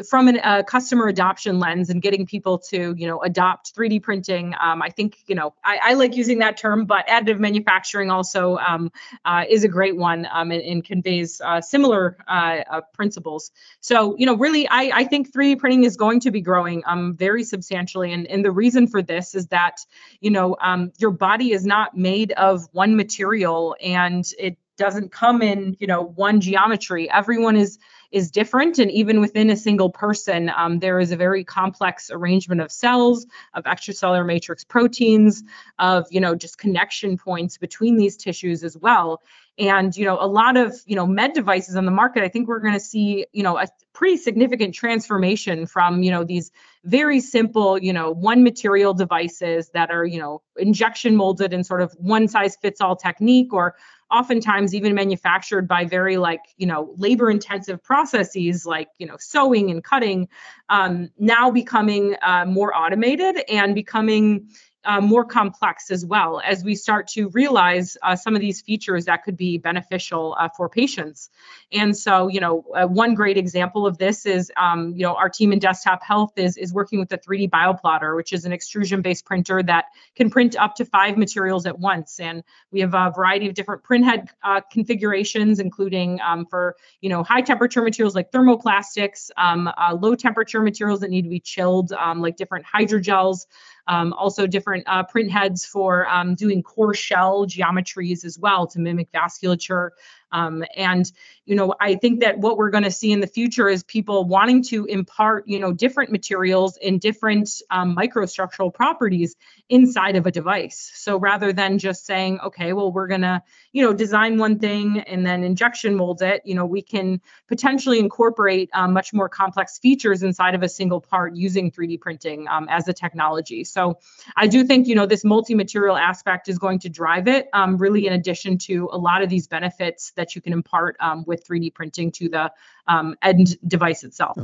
from 0.08 0.28
a 0.28 0.38
uh, 0.38 0.64
customer 0.64 1.08
adoption 1.08 1.60
lens 1.60 1.90
and 1.90 2.02
getting 2.02 2.26
people 2.26 2.60
to 2.60 2.94
you 2.98 3.08
know 3.08 3.22
adopt 3.22 3.76
3d 3.76 4.02
printing 4.02 4.54
um, 4.60 4.82
i 4.82 4.90
think 4.90 5.18
you 5.28 5.36
know 5.36 5.54
I, 5.64 5.80
I, 5.84 5.94
like 5.94 6.16
using 6.16 6.40
that 6.40 6.58
term 6.58 6.86
but 6.86 7.08
additive 7.08 7.40
manufacturing 7.40 8.12
also 8.12 8.58
um, 8.58 8.92
uh, 9.26 9.44
is 9.50 9.64
a 9.64 9.68
great 9.68 9.96
one 9.96 10.28
um, 10.32 10.52
and, 10.52 10.62
and, 10.62 10.84
conveys 10.84 11.42
uh, 11.42 11.62
similar 11.62 12.18
uh, 12.28 12.60
uh, 12.70 12.82
principles. 12.94 13.52
So 13.80 14.16
you 14.18 14.26
know 14.26 14.36
really 14.36 14.68
I, 14.68 14.92
I, 14.94 15.04
think 15.06 15.32
3d 15.34 15.60
printing 15.60 15.84
is 15.84 15.98
going 15.98 16.22
to 16.22 16.32
be 16.32 16.42
growing 16.42 16.84
um, 16.86 17.16
very 17.16 17.44
substantially 17.44 18.14
and, 18.14 18.28
and 18.28 18.44
the 18.44 18.52
reason 18.52 18.88
for 18.88 19.02
this 19.02 19.36
is 19.36 19.48
that 19.48 19.80
you 20.20 20.32
know 20.32 20.56
um, 20.62 20.92
your 20.98 21.12
body 21.12 21.52
is 21.52 21.66
not 21.66 21.98
made 21.98 22.32
of 22.32 22.68
one 22.72 22.96
material 22.96 23.76
and 23.82 24.26
it 24.40 24.58
doesn't 24.78 25.12
come 25.12 25.42
in 25.42 25.76
you 25.80 25.88
know 25.88 26.04
one 26.04 26.40
geometry 26.40 27.10
everyone 27.10 27.56
is 27.56 27.78
is 28.12 28.32
different. 28.32 28.80
And 28.80 28.90
even 28.92 29.20
within 29.20 29.50
a 29.50 29.56
single 29.56 29.90
person, 29.90 30.52
um, 30.56 30.80
there 30.80 31.00
is 31.00 31.12
a 31.12 31.18
very 31.18 31.44
complex 31.44 32.10
arrangement 32.12 32.62
of 32.62 32.72
cells, 32.72 33.26
of 33.54 33.66
extracellular 33.66 34.26
matrix 34.26 34.64
proteins, 34.64 35.44
of, 35.80 36.06
you 36.10 36.22
know, 36.22 36.36
just 36.36 36.58
connection 36.58 37.18
points 37.18 37.58
between 37.58 37.98
these 37.98 38.18
tissues 38.18 38.64
as 38.64 38.78
well. 38.78 39.22
And, 39.60 39.96
you 39.96 40.06
know, 40.06 40.18
a 40.22 40.28
lot 40.28 40.56
of, 40.56 40.74
you 40.86 40.96
know, 40.96 41.08
med 41.08 41.34
devices 41.34 41.76
on 41.76 41.86
the 41.86 41.92
market, 41.92 42.24
I 42.24 42.30
think 42.30 42.48
we're 42.48 42.60
going 42.60 42.76
to 42.76 42.80
see, 42.80 43.26
you 43.34 43.42
know, 43.42 43.58
a 43.58 43.68
pretty 43.92 44.18
significant 44.18 44.76
transformation 44.76 45.66
from, 45.66 46.04
you 46.04 46.12
know, 46.12 46.24
these 46.24 46.52
very 46.84 47.20
simple, 47.20 47.78
you 47.80 47.92
know, 47.92 48.12
one 48.12 48.44
material 48.44 48.94
devices 48.94 49.70
that 49.74 49.90
are, 49.90 50.06
you 50.06 50.20
know, 50.20 50.44
injection 50.58 51.16
molded 51.16 51.54
in 51.54 51.64
sort 51.64 51.82
of 51.82 51.92
one 51.98 52.28
size 52.28 52.56
fits 52.56 52.82
all 52.82 52.96
technique 52.96 53.52
or 53.52 53.76
oftentimes 54.12 54.74
even 54.74 54.96
manufactured 54.96 55.68
by 55.68 55.86
very 55.86 56.18
like 56.18 56.42
you 56.58 56.66
know 56.66 56.94
labor 56.98 57.30
intensive 57.30 57.82
processes 57.84 58.66
like 58.66 58.90
you 58.98 59.06
know 59.06 59.18
sewing 59.20 59.70
and 59.70 59.84
cutting 59.84 60.28
um, 60.70 61.10
now 61.18 61.52
becoming 61.52 62.16
uh, 62.22 62.46
more 62.46 62.76
automated 62.76 63.44
and 63.50 63.76
becoming 63.76 64.48
uh, 64.88 65.02
more 65.02 65.26
complex 65.26 65.92
as 65.92 66.06
well 66.06 66.42
as 66.44 66.64
we 66.64 66.74
start 66.74 67.10
to 67.10 67.28
realize 67.30 67.98
uh, 68.02 68.16
some 68.16 68.36
of 68.36 68.42
these 68.42 68.62
features 68.62 69.06
that 69.06 69.24
could 69.24 69.36
be 69.36 69.58
beneficial 69.58 70.36
uh, 70.40 70.48
for 70.56 70.70
patients. 70.70 71.30
And 71.74 71.96
so, 71.96 72.30
you 72.30 72.40
know, 72.40 72.64
uh, 72.74 72.88
one 72.88 73.14
great 73.14 73.38
example 73.38 73.86
of 73.86 73.98
this 73.98 74.26
is, 74.26 74.50
um, 74.56 74.94
you 74.96 75.04
know, 75.04 75.16
our 75.16 75.28
team 75.28 75.52
in 75.52 75.60
Desktop 75.60 76.02
Health 76.02 76.32
is, 76.38 76.56
is 76.56 76.74
working 76.74 77.00
with 77.00 77.10
the 77.10 77.18
3D 77.18 77.50
Bioplotter, 77.50 78.16
which 78.16 78.32
is 78.32 78.46
an 78.46 78.54
extrusion-based 78.54 79.26
printer 79.26 79.62
that 79.62 79.86
can 80.16 80.30
print 80.30 80.56
up 80.56 80.76
to 80.76 80.86
five 80.86 81.18
materials 81.18 81.66
at 81.66 81.78
once. 81.78 82.22
And 82.22 82.42
we 82.72 82.80
have 82.80 82.94
a 82.94 83.12
variety 83.14 83.50
of 83.50 83.56
different 83.56 83.84
print 83.84 84.06
head 84.06 84.30
uh, 84.42 84.62
configurations, 84.72 85.60
including 85.60 86.22
um, 86.22 86.46
for, 86.46 86.78
you 87.02 87.10
know, 87.10 87.24
high 87.24 87.42
temperature 87.42 87.82
materials 87.82 88.16
like 88.16 88.32
thermoplastics, 88.32 89.32
um, 89.36 89.68
uh, 89.68 89.94
low 89.94 90.16
temperature 90.16 90.62
materials 90.62 91.02
that 91.02 91.10
need 91.10 91.24
to 91.24 91.30
be 91.30 91.42
chilled, 91.42 91.92
um, 91.92 92.22
like 92.22 92.38
different 92.38 92.66
hydrogels, 92.66 93.48
um, 93.88 94.14
also 94.14 94.48
different 94.48 94.84
uh, 94.88 95.04
print 95.04 95.32
heads 95.32 95.66
for 95.66 96.08
um, 96.10 96.36
doing 96.36 96.62
core 96.62 96.94
shell 96.94 97.46
geometries 97.46 98.26
as 98.26 98.38
well 98.38 98.68
to 98.68 98.80
mimic 98.80 99.12
vasculature. 99.12 99.90
Um, 100.32 100.64
and 100.76 101.10
you 101.48 101.56
know, 101.56 101.74
I 101.80 101.96
think 101.96 102.20
that 102.20 102.40
what 102.40 102.58
we're 102.58 102.72
going 102.72 102.84
to 102.84 102.92
see 102.92 103.14
in 103.14 103.22
the 103.22 103.28
future 103.28 103.70
is 103.70 103.82
people 103.82 104.26
wanting 104.26 104.64
to 104.64 104.84
impart, 104.84 105.48
you 105.48 105.60
know, 105.60 105.72
different 105.72 106.12
materials 106.12 106.76
in 106.76 107.00
different 107.00 107.50
um, 107.72 107.96
microstructural 107.96 108.74
properties 108.74 109.38
inside 109.70 110.18
of 110.18 110.26
a 110.26 110.32
device. 110.32 110.92
So 110.96 111.18
rather 111.18 111.54
than 111.54 111.80
just 111.80 112.06
saying, 112.06 112.42
okay, 112.42 112.74
well, 112.74 112.92
we're 112.92 113.08
going 113.08 113.22
to, 113.22 113.42
you 113.72 113.82
know, 113.82 113.94
design 113.94 114.38
one 114.38 114.60
thing 114.60 115.00
and 115.00 115.26
then 115.26 115.46
injection 115.46 115.96
mold 115.96 116.22
it, 116.22 116.42
you 116.44 116.54
know, 116.54 116.66
we 116.66 116.82
can 116.82 117.22
potentially 117.48 118.00
incorporate 118.00 118.70
um, 118.74 118.92
much 118.92 119.14
more 119.14 119.30
complex 119.30 119.80
features 119.80 120.24
inside 120.24 120.54
of 120.54 120.64
a 120.64 120.70
single 120.70 121.00
part 121.00 121.34
using 121.34 121.72
3D 121.72 122.02
printing 122.02 122.50
um, 122.50 122.68
as 122.70 122.90
a 122.90 122.94
technology. 122.94 123.64
So 123.64 124.00
I 124.36 124.48
do 124.48 124.66
think, 124.66 124.88
you 124.88 124.96
know, 124.96 125.06
this 125.06 125.24
multi-material 125.24 125.96
aspect 125.96 126.50
is 126.50 126.60
going 126.60 126.80
to 126.80 126.90
drive 126.90 127.30
it, 127.30 127.48
um, 127.54 127.78
really 127.78 128.06
in 128.06 128.12
addition 128.12 128.58
to 128.58 128.90
a 128.92 128.98
lot 128.98 129.22
of 129.22 129.30
these 129.30 129.48
benefits 129.48 130.12
that 130.18 130.36
you 130.36 130.42
can 130.42 130.54
impart 130.54 130.98
um, 131.00 131.24
with 131.26 131.48
3D 131.48 131.74
printing 131.74 132.12
to 132.12 132.30
the 132.30 132.52
um, 132.88 133.16
end 133.22 133.58
device 133.68 134.04
itself. 134.04 134.38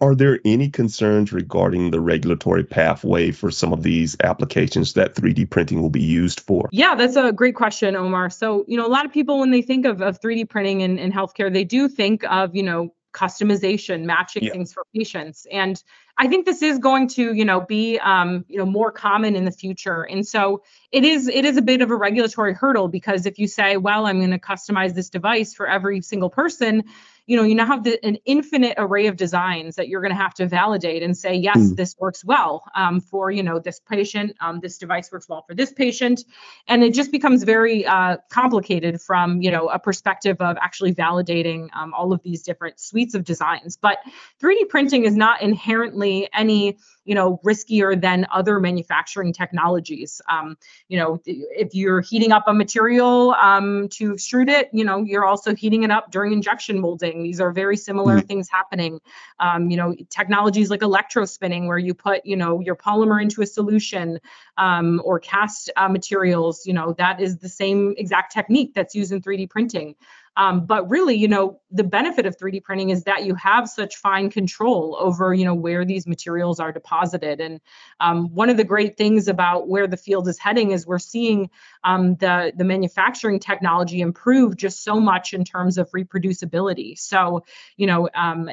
Are 0.00 0.14
there 0.14 0.40
any 0.44 0.68
concerns 0.68 1.32
regarding 1.32 1.90
the 1.90 2.00
regulatory 2.00 2.64
pathway 2.64 3.30
for 3.30 3.50
some 3.50 3.72
of 3.72 3.82
these 3.82 4.16
applications 4.22 4.94
that 4.94 5.14
3D 5.14 5.48
printing 5.48 5.80
will 5.80 5.90
be 5.90 6.02
used 6.02 6.40
for? 6.40 6.68
Yeah, 6.72 6.94
that's 6.94 7.16
a 7.16 7.32
great 7.32 7.54
question, 7.54 7.96
Omar. 7.96 8.30
So, 8.30 8.64
you 8.68 8.76
know, 8.76 8.86
a 8.86 8.88
lot 8.88 9.06
of 9.06 9.12
people, 9.12 9.38
when 9.38 9.50
they 9.50 9.62
think 9.62 9.86
of, 9.86 10.02
of 10.02 10.20
3D 10.20 10.48
printing 10.48 10.80
in, 10.80 10.98
in 10.98 11.12
healthcare, 11.12 11.52
they 11.52 11.64
do 11.64 11.88
think 11.88 12.24
of, 12.24 12.54
you 12.54 12.62
know, 12.62 12.92
customization, 13.12 14.04
matching 14.04 14.44
yeah. 14.44 14.52
things 14.52 14.72
for 14.72 14.84
patients. 14.94 15.46
And 15.50 15.82
I 16.18 16.28
think 16.28 16.46
this 16.46 16.62
is 16.62 16.78
going 16.78 17.08
to, 17.10 17.32
you 17.32 17.44
know, 17.44 17.60
be, 17.60 17.98
um, 18.00 18.44
you 18.48 18.58
know, 18.58 18.66
more 18.66 18.90
common 18.90 19.36
in 19.36 19.44
the 19.44 19.52
future. 19.52 20.02
And 20.02 20.26
so 20.26 20.62
it 20.92 21.04
is, 21.04 21.28
it 21.28 21.44
is 21.44 21.56
a 21.56 21.62
bit 21.62 21.80
of 21.80 21.90
a 21.90 21.96
regulatory 21.96 22.54
hurdle 22.54 22.88
because 22.88 23.24
if 23.24 23.38
you 23.38 23.46
say, 23.46 23.76
well, 23.76 24.06
I'm 24.06 24.18
going 24.18 24.30
to 24.30 24.38
customize 24.38 24.94
this 24.94 25.08
device 25.08 25.54
for 25.54 25.68
every 25.68 26.00
single 26.02 26.30
person, 26.30 26.84
you 27.28 27.36
know 27.36 27.44
you 27.44 27.54
now 27.54 27.66
have 27.66 27.84
the, 27.84 28.04
an 28.04 28.16
infinite 28.24 28.74
array 28.78 29.06
of 29.06 29.16
designs 29.16 29.76
that 29.76 29.88
you're 29.88 30.00
going 30.00 30.16
to 30.16 30.20
have 30.20 30.34
to 30.34 30.46
validate 30.46 31.02
and 31.02 31.16
say 31.16 31.34
yes 31.34 31.58
mm. 31.58 31.76
this 31.76 31.94
works 31.98 32.24
well 32.24 32.64
um, 32.74 33.00
for 33.00 33.30
you 33.30 33.42
know 33.42 33.58
this 33.60 33.80
patient 33.80 34.34
um, 34.40 34.60
this 34.60 34.78
device 34.78 35.10
works 35.12 35.28
well 35.28 35.44
for 35.46 35.54
this 35.54 35.72
patient. 35.72 36.24
And 36.66 36.82
it 36.82 36.94
just 36.94 37.12
becomes 37.12 37.42
very 37.42 37.86
uh, 37.86 38.18
complicated 38.30 39.00
from 39.00 39.42
you 39.42 39.50
know 39.50 39.68
a 39.68 39.78
perspective 39.78 40.40
of 40.40 40.56
actually 40.56 40.94
validating 40.94 41.68
um, 41.74 41.94
all 41.94 42.12
of 42.12 42.22
these 42.22 42.42
different 42.42 42.80
suites 42.80 43.14
of 43.14 43.24
designs. 43.24 43.76
But 43.76 43.98
3d 44.42 44.68
printing 44.68 45.04
is 45.04 45.16
not 45.16 45.42
inherently 45.42 46.28
any 46.32 46.78
you 47.04 47.14
know 47.14 47.40
riskier 47.44 48.00
than 48.00 48.26
other 48.32 48.60
manufacturing 48.60 49.32
technologies. 49.32 50.20
Um, 50.30 50.56
you 50.88 50.98
know 50.98 51.20
if 51.24 51.74
you're 51.74 52.00
heating 52.00 52.32
up 52.32 52.44
a 52.46 52.54
material 52.54 53.32
um, 53.32 53.88
to 53.90 54.12
extrude 54.12 54.48
it 54.48 54.70
you 54.72 54.84
know 54.84 55.02
you're 55.02 55.24
also 55.24 55.54
heating 55.54 55.82
it 55.82 55.90
up 55.90 56.10
during 56.10 56.32
injection 56.32 56.80
molding 56.80 57.17
these 57.22 57.40
are 57.40 57.52
very 57.52 57.76
similar 57.76 58.16
mm-hmm. 58.16 58.26
things 58.26 58.48
happening 58.48 59.00
um, 59.40 59.70
you 59.70 59.76
know 59.76 59.94
technologies 60.10 60.70
like 60.70 60.80
electrospinning 60.80 61.66
where 61.66 61.78
you 61.78 61.94
put 61.94 62.24
you 62.24 62.36
know 62.36 62.60
your 62.60 62.76
polymer 62.76 63.20
into 63.20 63.42
a 63.42 63.46
solution 63.46 64.18
um, 64.56 65.00
or 65.04 65.18
cast 65.18 65.70
uh, 65.76 65.88
materials 65.88 66.66
you 66.66 66.72
know 66.72 66.94
that 66.98 67.20
is 67.20 67.38
the 67.38 67.48
same 67.48 67.94
exact 67.96 68.32
technique 68.32 68.72
that's 68.74 68.94
used 68.94 69.12
in 69.12 69.20
3d 69.20 69.48
printing 69.50 69.94
um, 70.36 70.66
but 70.66 70.88
really, 70.88 71.16
you 71.16 71.28
know, 71.28 71.60
the 71.70 71.84
benefit 71.84 72.24
of 72.24 72.36
3D 72.36 72.62
printing 72.62 72.90
is 72.90 73.04
that 73.04 73.24
you 73.24 73.34
have 73.34 73.68
such 73.68 73.96
fine 73.96 74.30
control 74.30 74.96
over, 74.98 75.34
you 75.34 75.44
know, 75.44 75.54
where 75.54 75.84
these 75.84 76.06
materials 76.06 76.60
are 76.60 76.72
deposited. 76.72 77.40
And 77.40 77.60
um, 78.00 78.32
one 78.34 78.48
of 78.48 78.56
the 78.56 78.64
great 78.64 78.96
things 78.96 79.28
about 79.28 79.68
where 79.68 79.86
the 79.86 79.96
field 79.96 80.28
is 80.28 80.38
heading 80.38 80.70
is 80.70 80.86
we're 80.86 80.98
seeing 80.98 81.50
um, 81.84 82.14
the 82.16 82.52
the 82.56 82.64
manufacturing 82.64 83.38
technology 83.38 84.00
improve 84.00 84.56
just 84.56 84.82
so 84.82 85.00
much 85.00 85.34
in 85.34 85.44
terms 85.44 85.76
of 85.76 85.90
reproducibility. 85.90 86.98
So, 86.98 87.44
you 87.76 87.86
know, 87.86 88.08
um, 88.14 88.48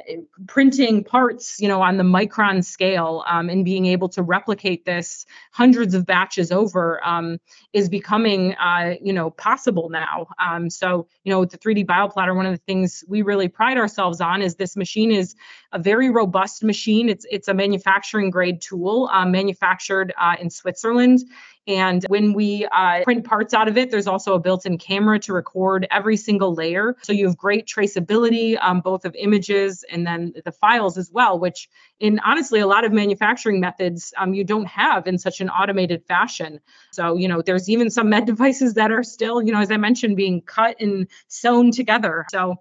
printing 0.48 1.03
parts, 1.03 1.60
you 1.60 1.67
know, 1.67 1.82
on 1.82 1.98
the 1.98 2.03
micron 2.03 2.63
scale 2.63 3.24
um, 3.27 3.50
and 3.50 3.63
being 3.63 3.86
able 3.86 4.10
to 4.10 4.24
replicate 4.24 4.86
this 4.86 5.25
hundreds 5.51 5.94
of 5.94 6.05
batches 6.05 6.51
over 6.51 7.05
um, 7.05 7.39
is 7.74 7.89
becoming, 7.89 8.55
uh, 8.55 8.96
you 9.01 9.13
know, 9.13 9.29
possible 9.29 9.89
now. 9.89 10.27
so, 10.70 11.08
you 11.24 11.32
know, 11.32 11.46
the 11.46 11.58
3D 11.58 11.75
3D 11.75 11.86
Bioplotter, 11.86 12.36
one 12.36 12.46
of 12.46 12.53
the 12.53 12.63
things 12.65 13.03
we 13.08 13.22
really 13.22 13.48
pride 13.48 13.77
ourselves 13.77 14.22
on 14.22 14.41
is 14.41 14.55
this 14.55 14.75
machine 14.75 15.12
is 15.12 15.36
a 15.72 15.79
very 15.79 16.10
robust 16.10 16.63
machine. 16.63 17.10
It's 17.10 17.25
it's 17.29 17.48
a 17.48 17.53
manufacturing 17.53 18.29
grade 18.29 18.62
tool, 18.62 19.10
um, 19.12 19.32
manufactured 19.32 20.13
uh, 20.17 20.36
in 20.39 20.50
Switzerland. 20.50 21.24
And 21.67 22.03
when 22.07 22.34
we 22.34 22.67
uh, 22.72 23.03
print 23.03 23.25
parts 23.25 23.53
out 23.53 23.67
of 23.67 23.77
it, 23.77 23.89
there's 23.89 24.07
also 24.07 24.36
a 24.36 24.39
built 24.39 24.65
in 24.65 24.77
camera 24.77 25.19
to 25.19 25.34
record 25.34 25.88
every 25.89 26.17
single 26.17 26.53
layer. 26.53 26.95
So 27.01 27.12
you 27.12 27.25
have 27.27 27.38
great 27.38 27.65
traceability, 27.65 28.57
um, 28.62 28.81
both 28.81 29.05
of 29.05 29.15
images 29.15 29.84
and 29.89 30.05
then 30.05 30.34
the 30.43 30.51
files 30.51 30.98
as 30.98 31.12
well, 31.12 31.39
which 31.39 31.69
in 32.00 32.19
honestly 32.19 32.60
a 32.60 32.67
lot 32.67 32.86
of 32.86 32.91
manufacturing 32.91 33.60
methods 33.60 34.13
um, 34.17 34.34
you 34.34 34.43
don't 34.43 34.67
have 34.67 35.07
in 35.07 35.17
such 35.17 35.41
an 35.41 35.50
automated 35.50 36.03
fashion. 36.07 36.60
So, 36.91 37.17
you 37.17 37.27
know, 37.27 37.41
there's 37.41 37.69
even 37.69 37.89
some 37.89 38.10
med 38.10 38.25
devices 38.36 38.75
that 38.75 38.91
are 38.91 39.03
still, 39.03 39.41
you 39.41 39.51
know, 39.51 39.60
as 39.60 39.72
I 39.72 39.77
mentioned, 39.77 40.17
being 40.17 40.41
cut 40.41 40.79
and 40.79 41.07
sewn 41.27 41.72
together. 41.72 42.25
So, 42.31 42.57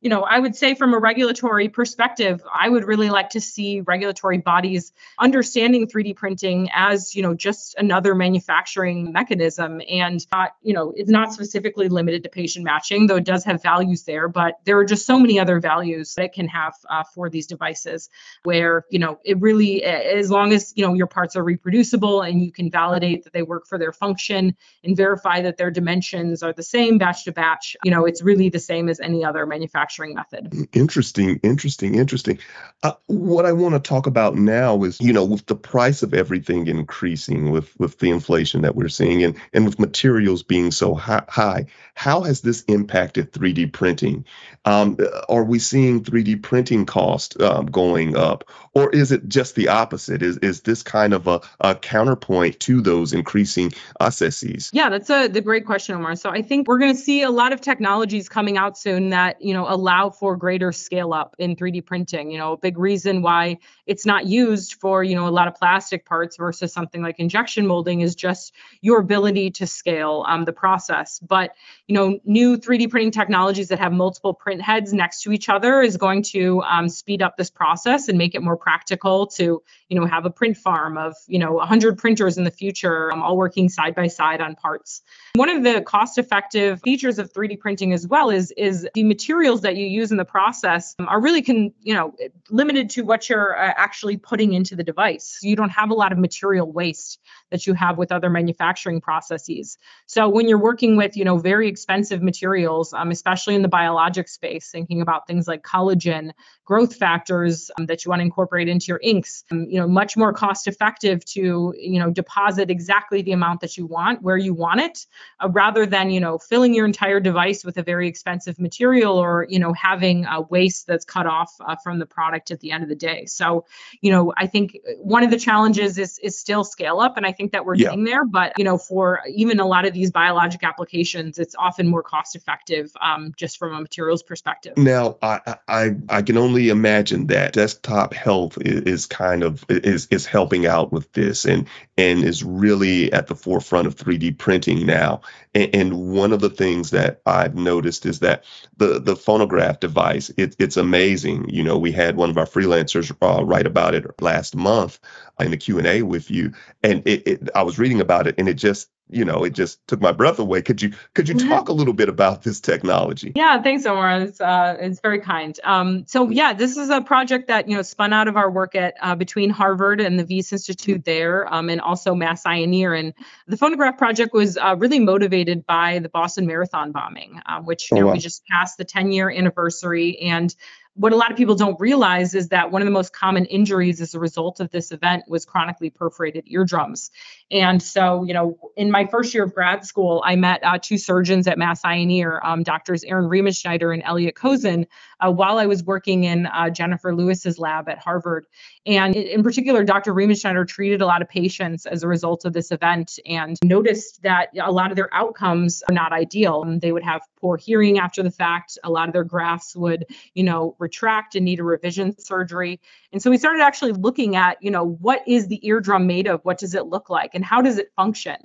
you 0.00 0.10
know, 0.10 0.22
I 0.22 0.38
would 0.38 0.54
say 0.54 0.74
from 0.76 0.94
a 0.94 0.98
regulatory 0.98 1.68
perspective, 1.68 2.40
I 2.52 2.68
would 2.68 2.84
really 2.84 3.10
like 3.10 3.30
to 3.30 3.40
see 3.40 3.80
regulatory 3.80 4.38
bodies 4.38 4.92
understanding 5.18 5.88
3D 5.88 6.14
printing 6.14 6.68
as, 6.72 7.16
you 7.16 7.22
know, 7.22 7.34
just 7.34 7.74
another 7.76 8.14
manufacturing 8.14 9.12
mechanism 9.12 9.80
and 9.90 10.24
not, 10.30 10.50
you 10.62 10.72
know, 10.72 10.92
it's 10.94 11.10
not 11.10 11.32
specifically 11.32 11.88
limited 11.88 12.22
to 12.22 12.28
patient 12.28 12.64
matching, 12.64 13.08
though 13.08 13.16
it 13.16 13.24
does 13.24 13.44
have 13.44 13.60
values 13.60 14.04
there, 14.04 14.28
but 14.28 14.54
there 14.64 14.78
are 14.78 14.84
just 14.84 15.04
so 15.04 15.18
many 15.18 15.40
other 15.40 15.58
values 15.58 16.14
that 16.14 16.26
it 16.26 16.32
can 16.32 16.46
have 16.46 16.74
uh, 16.88 17.02
for 17.12 17.28
these 17.28 17.48
devices 17.48 18.08
where, 18.44 18.84
you 18.90 19.00
know, 19.00 19.18
it 19.24 19.40
really, 19.40 19.82
as 19.82 20.30
long 20.30 20.52
as, 20.52 20.72
you 20.76 20.86
know, 20.86 20.94
your 20.94 21.08
parts 21.08 21.34
are 21.34 21.42
reproducible 21.42 22.22
and 22.22 22.40
you 22.40 22.52
can 22.52 22.70
validate 22.70 23.24
that 23.24 23.32
they 23.32 23.42
work 23.42 23.66
for 23.66 23.78
their 23.78 23.92
function 23.92 24.54
and 24.84 24.96
verify 24.96 25.42
that 25.42 25.56
their 25.56 25.72
dimensions 25.72 26.44
are 26.44 26.52
the 26.52 26.62
same 26.62 26.98
batch 26.98 27.24
to 27.24 27.32
batch, 27.32 27.74
you 27.82 27.90
know, 27.90 28.04
it's 28.04 28.22
really 28.22 28.48
the 28.48 28.60
same 28.60 28.88
as 28.88 29.00
any 29.00 29.24
other 29.24 29.44
manufacturing 29.44 29.87
manufacturing 29.88 30.14
method. 30.14 30.68
Interesting, 30.72 31.40
interesting, 31.42 31.94
interesting. 31.94 32.38
Uh, 32.82 32.92
what 33.06 33.46
I 33.46 33.52
want 33.52 33.74
to 33.74 33.80
talk 33.80 34.06
about 34.06 34.36
now 34.36 34.82
is, 34.84 35.00
you 35.00 35.12
know, 35.12 35.24
with 35.24 35.46
the 35.46 35.56
price 35.56 36.02
of 36.02 36.14
everything 36.14 36.66
increasing, 36.66 37.50
with 37.50 37.78
with 37.78 37.98
the 37.98 38.10
inflation 38.10 38.62
that 38.62 38.74
we're 38.74 38.88
seeing, 38.88 39.24
and 39.24 39.36
and 39.52 39.64
with 39.64 39.78
materials 39.78 40.42
being 40.42 40.70
so 40.70 40.94
high, 40.94 41.66
how 41.94 42.22
has 42.22 42.40
this 42.40 42.62
impacted 42.62 43.32
3D 43.32 43.72
printing? 43.72 44.24
Um, 44.64 44.98
are 45.28 45.44
we 45.44 45.58
seeing 45.58 46.04
3D 46.04 46.42
printing 46.42 46.86
cost 46.86 47.40
um, 47.40 47.66
going 47.66 48.16
up, 48.16 48.44
or 48.74 48.90
is 48.90 49.12
it 49.12 49.28
just 49.28 49.54
the 49.54 49.68
opposite? 49.68 50.22
Is 50.22 50.38
is 50.38 50.60
this 50.60 50.82
kind 50.82 51.14
of 51.14 51.26
a, 51.26 51.40
a 51.60 51.74
counterpoint 51.74 52.60
to 52.60 52.80
those 52.80 53.12
increasing 53.12 53.72
assesses? 54.00 54.70
Yeah, 54.72 54.90
that's 54.90 55.10
a 55.10 55.28
the 55.28 55.40
great 55.40 55.66
question, 55.66 55.96
Omar. 55.96 56.16
So 56.16 56.30
I 56.30 56.42
think 56.42 56.68
we're 56.68 56.78
going 56.78 56.94
to 56.94 57.00
see 57.00 57.22
a 57.22 57.30
lot 57.30 57.52
of 57.52 57.60
technologies 57.60 58.28
coming 58.28 58.56
out 58.56 58.78
soon 58.78 59.10
that 59.10 59.42
you 59.42 59.54
know 59.54 59.66
allow 59.78 60.10
for 60.10 60.36
greater 60.36 60.72
scale 60.72 61.12
up 61.12 61.36
in 61.38 61.54
3D 61.54 61.86
printing. 61.86 62.30
You 62.30 62.38
know, 62.38 62.52
a 62.52 62.56
big 62.56 62.78
reason 62.78 63.22
why 63.22 63.58
it's 63.86 64.04
not 64.04 64.26
used 64.26 64.74
for, 64.74 65.04
you 65.04 65.14
know, 65.14 65.28
a 65.28 65.30
lot 65.30 65.46
of 65.46 65.54
plastic 65.54 66.04
parts 66.04 66.36
versus 66.36 66.72
something 66.72 67.00
like 67.00 67.20
injection 67.20 67.66
molding 67.66 68.00
is 68.00 68.14
just 68.14 68.52
your 68.80 68.98
ability 68.98 69.52
to 69.52 69.66
scale 69.66 70.24
um, 70.26 70.44
the 70.44 70.52
process. 70.52 71.20
But, 71.20 71.52
you 71.86 71.94
know, 71.94 72.18
new 72.24 72.58
3D 72.58 72.90
printing 72.90 73.12
technologies 73.12 73.68
that 73.68 73.78
have 73.78 73.92
multiple 73.92 74.34
print 74.34 74.60
heads 74.60 74.92
next 74.92 75.22
to 75.22 75.32
each 75.32 75.48
other 75.48 75.80
is 75.80 75.96
going 75.96 76.22
to 76.24 76.60
um, 76.62 76.88
speed 76.88 77.22
up 77.22 77.36
this 77.36 77.50
process 77.50 78.08
and 78.08 78.18
make 78.18 78.34
it 78.34 78.42
more 78.42 78.56
practical 78.56 79.28
to, 79.28 79.62
you 79.88 79.98
know, 79.98 80.06
have 80.06 80.24
a 80.24 80.30
print 80.30 80.56
farm 80.56 80.98
of, 80.98 81.14
you 81.28 81.38
know, 81.38 81.52
100 81.52 81.98
printers 81.98 82.36
in 82.36 82.44
the 82.44 82.50
future, 82.50 83.12
um, 83.12 83.22
all 83.22 83.36
working 83.36 83.68
side 83.68 83.94
by 83.94 84.08
side 84.08 84.40
on 84.40 84.56
parts. 84.56 85.02
One 85.34 85.48
of 85.48 85.62
the 85.62 85.82
cost 85.82 86.18
effective 86.18 86.80
features 86.82 87.18
of 87.18 87.32
3D 87.32 87.60
printing 87.60 87.92
as 87.92 88.06
well 88.06 88.30
is, 88.30 88.52
is 88.56 88.88
the 88.94 89.04
materials 89.04 89.60
that 89.62 89.67
you 89.76 89.86
use 89.86 90.10
in 90.10 90.16
the 90.16 90.24
process 90.24 90.94
are 91.06 91.20
really 91.20 91.42
can 91.42 91.72
you 91.80 91.94
know 91.94 92.14
limited 92.50 92.90
to 92.90 93.02
what 93.02 93.28
you're 93.28 93.56
uh, 93.56 93.74
actually 93.76 94.16
putting 94.16 94.52
into 94.52 94.76
the 94.76 94.84
device. 94.84 95.38
You 95.42 95.56
don't 95.56 95.70
have 95.70 95.90
a 95.90 95.94
lot 95.94 96.12
of 96.12 96.18
material 96.18 96.70
waste 96.70 97.18
that 97.50 97.66
you 97.66 97.74
have 97.74 97.98
with 97.98 98.12
other 98.12 98.30
manufacturing 98.30 99.00
processes. 99.00 99.78
So 100.06 100.28
when 100.28 100.48
you're 100.48 100.58
working 100.58 100.96
with 100.96 101.16
you 101.16 101.24
know 101.24 101.38
very 101.38 101.68
expensive 101.68 102.22
materials 102.22 102.92
um, 102.92 103.10
especially 103.10 103.54
in 103.54 103.62
the 103.62 103.68
biologic 103.68 104.28
space 104.28 104.70
thinking 104.70 105.00
about 105.00 105.26
things 105.26 105.48
like 105.48 105.62
collagen 105.62 106.32
growth 106.64 106.96
factors 106.96 107.70
um, 107.78 107.86
that 107.86 108.04
you 108.04 108.10
want 108.10 108.20
to 108.20 108.24
incorporate 108.24 108.68
into 108.68 108.86
your 108.86 109.00
inks 109.02 109.44
um, 109.50 109.66
you 109.68 109.78
know 109.80 109.88
much 109.88 110.16
more 110.16 110.32
cost 110.32 110.66
effective 110.66 111.24
to 111.24 111.74
you 111.76 111.98
know 111.98 112.10
deposit 112.10 112.70
exactly 112.70 113.22
the 113.22 113.32
amount 113.32 113.60
that 113.60 113.76
you 113.76 113.86
want 113.86 114.22
where 114.22 114.36
you 114.36 114.54
want 114.54 114.80
it 114.80 115.06
uh, 115.40 115.48
rather 115.48 115.86
than 115.86 116.10
you 116.10 116.20
know 116.20 116.38
filling 116.38 116.74
your 116.74 116.86
entire 116.86 117.20
device 117.20 117.64
with 117.64 117.76
a 117.76 117.82
very 117.82 118.08
expensive 118.08 118.58
material 118.58 119.16
or 119.18 119.46
you 119.48 119.57
you 119.58 119.64
know 119.64 119.72
having 119.72 120.24
a 120.24 120.40
waste 120.40 120.86
that's 120.86 121.04
cut 121.04 121.26
off 121.26 121.52
uh, 121.58 121.74
from 121.82 121.98
the 121.98 122.06
product 122.06 122.52
at 122.52 122.60
the 122.60 122.70
end 122.70 122.84
of 122.84 122.88
the 122.88 122.94
day. 122.94 123.26
So, 123.26 123.64
you 124.00 124.12
know, 124.12 124.32
I 124.36 124.46
think 124.46 124.78
one 124.98 125.24
of 125.24 125.32
the 125.32 125.36
challenges 125.36 125.98
is 125.98 126.16
is 126.20 126.38
still 126.38 126.62
scale 126.62 127.00
up, 127.00 127.16
and 127.16 127.26
I 127.26 127.32
think 127.32 127.50
that 127.50 127.64
we're 127.64 127.74
yeah. 127.74 127.88
getting 127.88 128.04
there. 128.04 128.24
But 128.24 128.52
you 128.56 128.64
know, 128.64 128.78
for 128.78 129.20
even 129.28 129.58
a 129.58 129.66
lot 129.66 129.84
of 129.84 129.92
these 129.92 130.12
biologic 130.12 130.62
applications, 130.62 131.40
it's 131.40 131.56
often 131.58 131.88
more 131.88 132.04
cost 132.04 132.36
effective 132.36 132.92
um, 133.00 133.32
just 133.36 133.58
from 133.58 133.74
a 133.74 133.80
materials 133.80 134.22
perspective. 134.22 134.76
Now, 134.76 135.16
I, 135.20 135.56
I 135.66 135.96
I 136.08 136.22
can 136.22 136.36
only 136.36 136.68
imagine 136.68 137.26
that 137.26 137.52
desktop 137.54 138.14
health 138.14 138.58
is, 138.60 138.82
is 138.82 139.06
kind 139.06 139.42
of 139.42 139.64
is 139.68 140.06
is 140.12 140.24
helping 140.24 140.66
out 140.66 140.92
with 140.92 141.10
this 141.14 141.46
and 141.46 141.66
and 141.96 142.22
is 142.22 142.44
really 142.44 143.12
at 143.12 143.26
the 143.26 143.34
forefront 143.34 143.88
of 143.88 143.96
3D 143.96 144.38
printing 144.38 144.86
now. 144.86 145.22
And, 145.52 145.74
and 145.74 146.10
one 146.12 146.32
of 146.32 146.38
the 146.40 146.48
things 146.48 146.90
that 146.90 147.20
I've 147.26 147.56
noticed 147.56 148.06
is 148.06 148.20
that 148.20 148.44
the 148.76 149.00
the 149.00 149.16
PhonoGraft 149.48 149.80
device 149.80 150.30
it, 150.36 150.56
it's 150.58 150.76
amazing. 150.76 151.48
You 151.48 151.62
know, 151.64 151.78
we 151.78 151.92
had 151.92 152.16
one 152.16 152.30
of 152.30 152.38
our 152.38 152.46
freelancers 152.46 153.14
uh, 153.22 153.44
write 153.44 153.66
about 153.66 153.94
it 153.94 154.06
last 154.20 154.56
month 154.56 154.98
in 155.40 155.50
the 155.50 155.56
Q 155.56 155.78
and 155.78 155.86
A 155.86 156.02
with 156.02 156.30
you, 156.30 156.52
and 156.82 157.06
it, 157.06 157.26
it, 157.26 157.48
I 157.54 157.62
was 157.62 157.78
reading 157.78 158.00
about 158.00 158.26
it, 158.26 158.36
and 158.38 158.48
it 158.48 158.54
just 158.54 158.88
you 159.10 159.24
know, 159.24 159.44
it 159.44 159.54
just 159.54 159.86
took 159.86 160.00
my 160.00 160.12
breath 160.12 160.38
away. 160.38 160.62
Could 160.62 160.82
you 160.82 160.92
could 161.14 161.28
you 161.28 161.34
mm-hmm. 161.34 161.48
talk 161.48 161.68
a 161.68 161.72
little 161.72 161.94
bit 161.94 162.08
about 162.08 162.42
this 162.42 162.60
technology? 162.60 163.32
Yeah, 163.34 163.62
thanks, 163.62 163.86
Omar. 163.86 164.20
It's 164.20 164.40
uh, 164.40 164.76
it's 164.78 165.00
very 165.00 165.20
kind. 165.20 165.58
Um, 165.64 166.04
so 166.06 166.28
yeah, 166.30 166.52
this 166.52 166.76
is 166.76 166.90
a 166.90 167.00
project 167.00 167.48
that 167.48 167.68
you 167.68 167.76
know 167.76 167.82
spun 167.82 168.12
out 168.12 168.28
of 168.28 168.36
our 168.36 168.50
work 168.50 168.74
at 168.74 168.94
uh, 169.00 169.14
between 169.14 169.50
Harvard 169.50 170.00
and 170.00 170.18
the 170.18 170.24
Wyss 170.24 170.52
Institute 170.52 171.04
there, 171.04 171.52
um, 171.52 171.70
and 171.70 171.80
also 171.80 172.14
Mass 172.14 172.44
Eye 172.44 172.56
and 172.56 172.74
Ear. 172.74 172.94
And 172.94 173.14
the 173.46 173.56
PhonoGraft 173.56 173.98
project 173.98 174.32
was 174.32 174.56
uh, 174.56 174.76
really 174.78 175.00
motivated 175.00 175.66
by 175.66 175.98
the 176.00 176.08
Boston 176.08 176.46
Marathon 176.46 176.92
bombing, 176.92 177.40
um, 177.46 177.64
which 177.64 177.90
you 177.90 177.96
oh, 177.96 178.00
know 178.00 178.06
wow. 178.08 178.12
we 178.12 178.18
just 178.18 178.44
passed 178.46 178.78
the 178.78 178.84
10 178.84 179.12
year 179.12 179.30
anniversary, 179.30 180.18
and 180.18 180.54
what 180.98 181.12
a 181.12 181.16
lot 181.16 181.30
of 181.30 181.36
people 181.36 181.54
don't 181.54 181.78
realize 181.78 182.34
is 182.34 182.48
that 182.48 182.72
one 182.72 182.82
of 182.82 182.86
the 182.86 182.92
most 182.92 183.12
common 183.12 183.44
injuries 183.44 184.00
as 184.00 184.14
a 184.14 184.18
result 184.18 184.58
of 184.58 184.68
this 184.70 184.90
event 184.90 185.22
was 185.28 185.44
chronically 185.44 185.90
perforated 185.90 186.42
eardrums. 186.48 187.12
And 187.52 187.80
so, 187.80 188.24
you 188.24 188.34
know, 188.34 188.58
in 188.76 188.90
my 188.90 189.06
first 189.06 189.32
year 189.32 189.44
of 189.44 189.54
grad 189.54 189.84
school, 189.84 190.20
I 190.26 190.34
met 190.34 190.62
uh, 190.64 190.78
two 190.82 190.98
surgeons 190.98 191.46
at 191.46 191.56
Mass 191.56 191.84
Eye 191.84 191.94
and 191.94 192.10
Ear, 192.10 192.40
um, 192.42 192.64
doctors 192.64 193.04
Aaron 193.04 193.26
Remenschneider 193.26 193.94
and 193.94 194.02
Elliot 194.04 194.34
Kozin, 194.34 194.86
uh, 195.20 195.30
while 195.30 195.58
I 195.58 195.66
was 195.66 195.84
working 195.84 196.24
in 196.24 196.46
uh, 196.46 196.68
Jennifer 196.68 197.14
Lewis's 197.14 197.60
lab 197.60 197.88
at 197.88 197.98
Harvard. 197.98 198.46
And 198.84 199.14
in 199.14 199.44
particular, 199.44 199.84
Dr. 199.84 200.12
Remenschneider 200.12 200.66
treated 200.66 201.00
a 201.00 201.06
lot 201.06 201.22
of 201.22 201.28
patients 201.28 201.86
as 201.86 202.02
a 202.02 202.08
result 202.08 202.44
of 202.44 202.52
this 202.52 202.72
event 202.72 203.20
and 203.24 203.56
noticed 203.62 204.22
that 204.22 204.48
a 204.60 204.72
lot 204.72 204.90
of 204.90 204.96
their 204.96 205.14
outcomes 205.14 205.82
are 205.88 205.94
not 205.94 206.12
ideal. 206.12 206.64
They 206.80 206.90
would 206.90 207.04
have 207.04 207.22
poor 207.40 207.56
hearing 207.56 207.98
after 207.98 208.22
the 208.22 208.30
fact. 208.32 208.78
A 208.82 208.90
lot 208.90 209.08
of 209.08 209.12
their 209.12 209.24
grafts 209.24 209.76
would, 209.76 210.04
you 210.34 210.42
know, 210.42 210.74
retract 210.88 211.34
and 211.34 211.44
need 211.44 211.60
a 211.60 211.64
revision 211.64 212.18
surgery. 212.18 212.80
And 213.12 213.22
so 213.22 213.30
we 213.30 213.36
started 213.36 213.62
actually 213.62 213.92
looking 213.92 214.36
at, 214.36 214.56
you 214.62 214.70
know, 214.70 214.84
what 214.84 215.20
is 215.26 215.48
the 215.48 215.60
eardrum 215.66 216.06
made 216.06 216.26
of? 216.26 216.40
What 216.44 216.58
does 216.58 216.74
it 216.74 216.86
look 216.86 217.10
like? 217.10 217.34
And 217.34 217.44
how 217.44 217.60
does 217.60 217.76
it 217.76 217.92
function? 217.94 218.36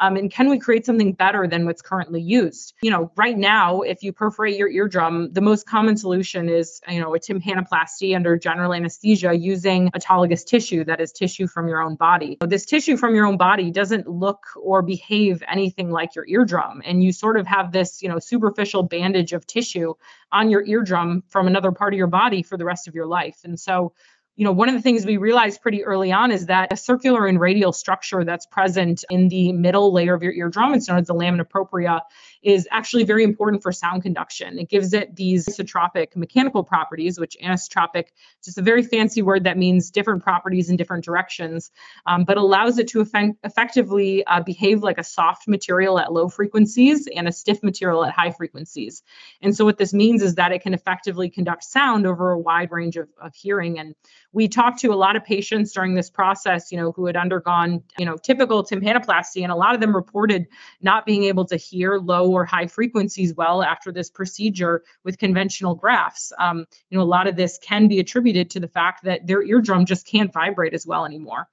Um, 0.00 0.16
and 0.16 0.30
can 0.30 0.48
we 0.48 0.58
create 0.58 0.86
something 0.86 1.12
better 1.12 1.46
than 1.46 1.66
what's 1.66 1.82
currently 1.82 2.20
used? 2.20 2.74
You 2.82 2.90
know, 2.90 3.12
right 3.16 3.36
now, 3.36 3.82
if 3.82 4.02
you 4.02 4.12
perforate 4.12 4.56
your 4.56 4.68
eardrum, 4.68 5.32
the 5.32 5.40
most 5.40 5.66
common 5.66 5.96
solution 5.96 6.48
is, 6.48 6.80
you 6.88 7.00
know, 7.00 7.14
a 7.14 7.18
tympanoplasty 7.18 8.16
under 8.16 8.36
general 8.38 8.72
anesthesia 8.72 9.34
using 9.34 9.90
autologous 9.90 10.44
tissue, 10.44 10.84
that 10.84 11.00
is 11.00 11.12
tissue 11.12 11.46
from 11.46 11.68
your 11.68 11.82
own 11.82 11.96
body. 11.96 12.38
This 12.40 12.64
tissue 12.64 12.96
from 12.96 13.14
your 13.14 13.26
own 13.26 13.36
body 13.36 13.70
doesn't 13.70 14.08
look 14.08 14.44
or 14.56 14.82
behave 14.82 15.42
anything 15.46 15.90
like 15.90 16.14
your 16.14 16.26
eardrum. 16.26 16.82
And 16.84 17.02
you 17.02 17.12
sort 17.12 17.38
of 17.38 17.46
have 17.46 17.72
this, 17.72 18.02
you 18.02 18.08
know, 18.08 18.18
superficial 18.18 18.82
bandage 18.82 19.32
of 19.32 19.46
tissue 19.46 19.94
on 20.32 20.50
your 20.50 20.64
eardrum 20.64 21.22
from 21.28 21.46
another 21.46 21.72
part 21.72 21.92
of 21.92 21.98
your 21.98 22.06
body 22.06 22.42
for 22.42 22.56
the 22.56 22.64
rest 22.64 22.88
of 22.88 22.94
your 22.94 23.06
life. 23.06 23.38
And 23.44 23.60
so 23.60 23.92
you 24.40 24.44
know, 24.44 24.52
one 24.52 24.70
of 24.70 24.74
the 24.74 24.80
things 24.80 25.04
we 25.04 25.18
realized 25.18 25.60
pretty 25.60 25.84
early 25.84 26.12
on 26.12 26.30
is 26.30 26.46
that 26.46 26.72
a 26.72 26.76
circular 26.78 27.26
and 27.26 27.38
radial 27.38 27.74
structure 27.74 28.24
that's 28.24 28.46
present 28.46 29.04
in 29.10 29.28
the 29.28 29.52
middle 29.52 29.92
layer 29.92 30.14
of 30.14 30.22
your 30.22 30.32
eardrum, 30.32 30.72
it's 30.72 30.88
known 30.88 30.96
as 30.96 31.08
the 31.08 31.12
lamina 31.12 31.44
propria, 31.44 32.00
is 32.42 32.66
actually 32.70 33.04
very 33.04 33.22
important 33.22 33.62
for 33.62 33.70
sound 33.70 34.02
conduction. 34.02 34.58
It 34.58 34.70
gives 34.70 34.94
it 34.94 35.14
these 35.14 35.46
isotropic 35.46 36.16
mechanical 36.16 36.64
properties, 36.64 37.20
which 37.20 37.36
anisotropic, 37.44 38.04
just 38.42 38.56
a 38.56 38.62
very 38.62 38.82
fancy 38.82 39.20
word 39.20 39.44
that 39.44 39.58
means 39.58 39.90
different 39.90 40.22
properties 40.22 40.70
in 40.70 40.78
different 40.78 41.04
directions, 41.04 41.70
um, 42.06 42.24
but 42.24 42.38
allows 42.38 42.78
it 42.78 42.88
to 42.88 43.02
effect- 43.02 43.36
effectively 43.44 44.24
uh, 44.24 44.42
behave 44.42 44.82
like 44.82 44.96
a 44.96 45.04
soft 45.04 45.48
material 45.48 45.98
at 45.98 46.14
low 46.14 46.30
frequencies 46.30 47.06
and 47.14 47.28
a 47.28 47.32
stiff 47.32 47.62
material 47.62 48.06
at 48.06 48.14
high 48.14 48.30
frequencies. 48.30 49.02
And 49.42 49.54
so 49.54 49.66
what 49.66 49.76
this 49.76 49.92
means 49.92 50.22
is 50.22 50.36
that 50.36 50.52
it 50.52 50.62
can 50.62 50.72
effectively 50.72 51.28
conduct 51.28 51.62
sound 51.62 52.06
over 52.06 52.30
a 52.30 52.38
wide 52.38 52.70
range 52.70 52.96
of, 52.96 53.10
of 53.20 53.34
hearing. 53.34 53.78
And 53.78 53.94
we 54.32 54.48
talked 54.48 54.80
to 54.80 54.92
a 54.92 54.94
lot 54.94 55.16
of 55.16 55.24
patients 55.24 55.72
during 55.72 55.94
this 55.94 56.08
process, 56.08 56.70
you 56.70 56.78
know, 56.78 56.92
who 56.92 57.06
had 57.06 57.16
undergone, 57.16 57.82
you 57.98 58.04
know, 58.04 58.16
typical 58.16 58.62
tympanoplasty, 58.64 59.42
and 59.42 59.50
a 59.50 59.56
lot 59.56 59.74
of 59.74 59.80
them 59.80 59.94
reported 59.94 60.46
not 60.80 61.04
being 61.04 61.24
able 61.24 61.44
to 61.46 61.56
hear 61.56 61.96
low 61.96 62.30
or 62.30 62.44
high 62.44 62.66
frequencies 62.66 63.34
well 63.34 63.62
after 63.62 63.90
this 63.90 64.08
procedure 64.10 64.82
with 65.04 65.18
conventional 65.18 65.74
grafts. 65.74 66.32
Um, 66.38 66.66
you 66.90 66.98
know, 66.98 67.02
a 67.02 67.04
lot 67.04 67.26
of 67.26 67.36
this 67.36 67.58
can 67.58 67.88
be 67.88 67.98
attributed 67.98 68.50
to 68.50 68.60
the 68.60 68.68
fact 68.68 69.04
that 69.04 69.26
their 69.26 69.42
eardrum 69.42 69.84
just 69.84 70.06
can't 70.06 70.32
vibrate 70.32 70.74
as 70.74 70.86
well 70.86 71.04
anymore. 71.04 71.48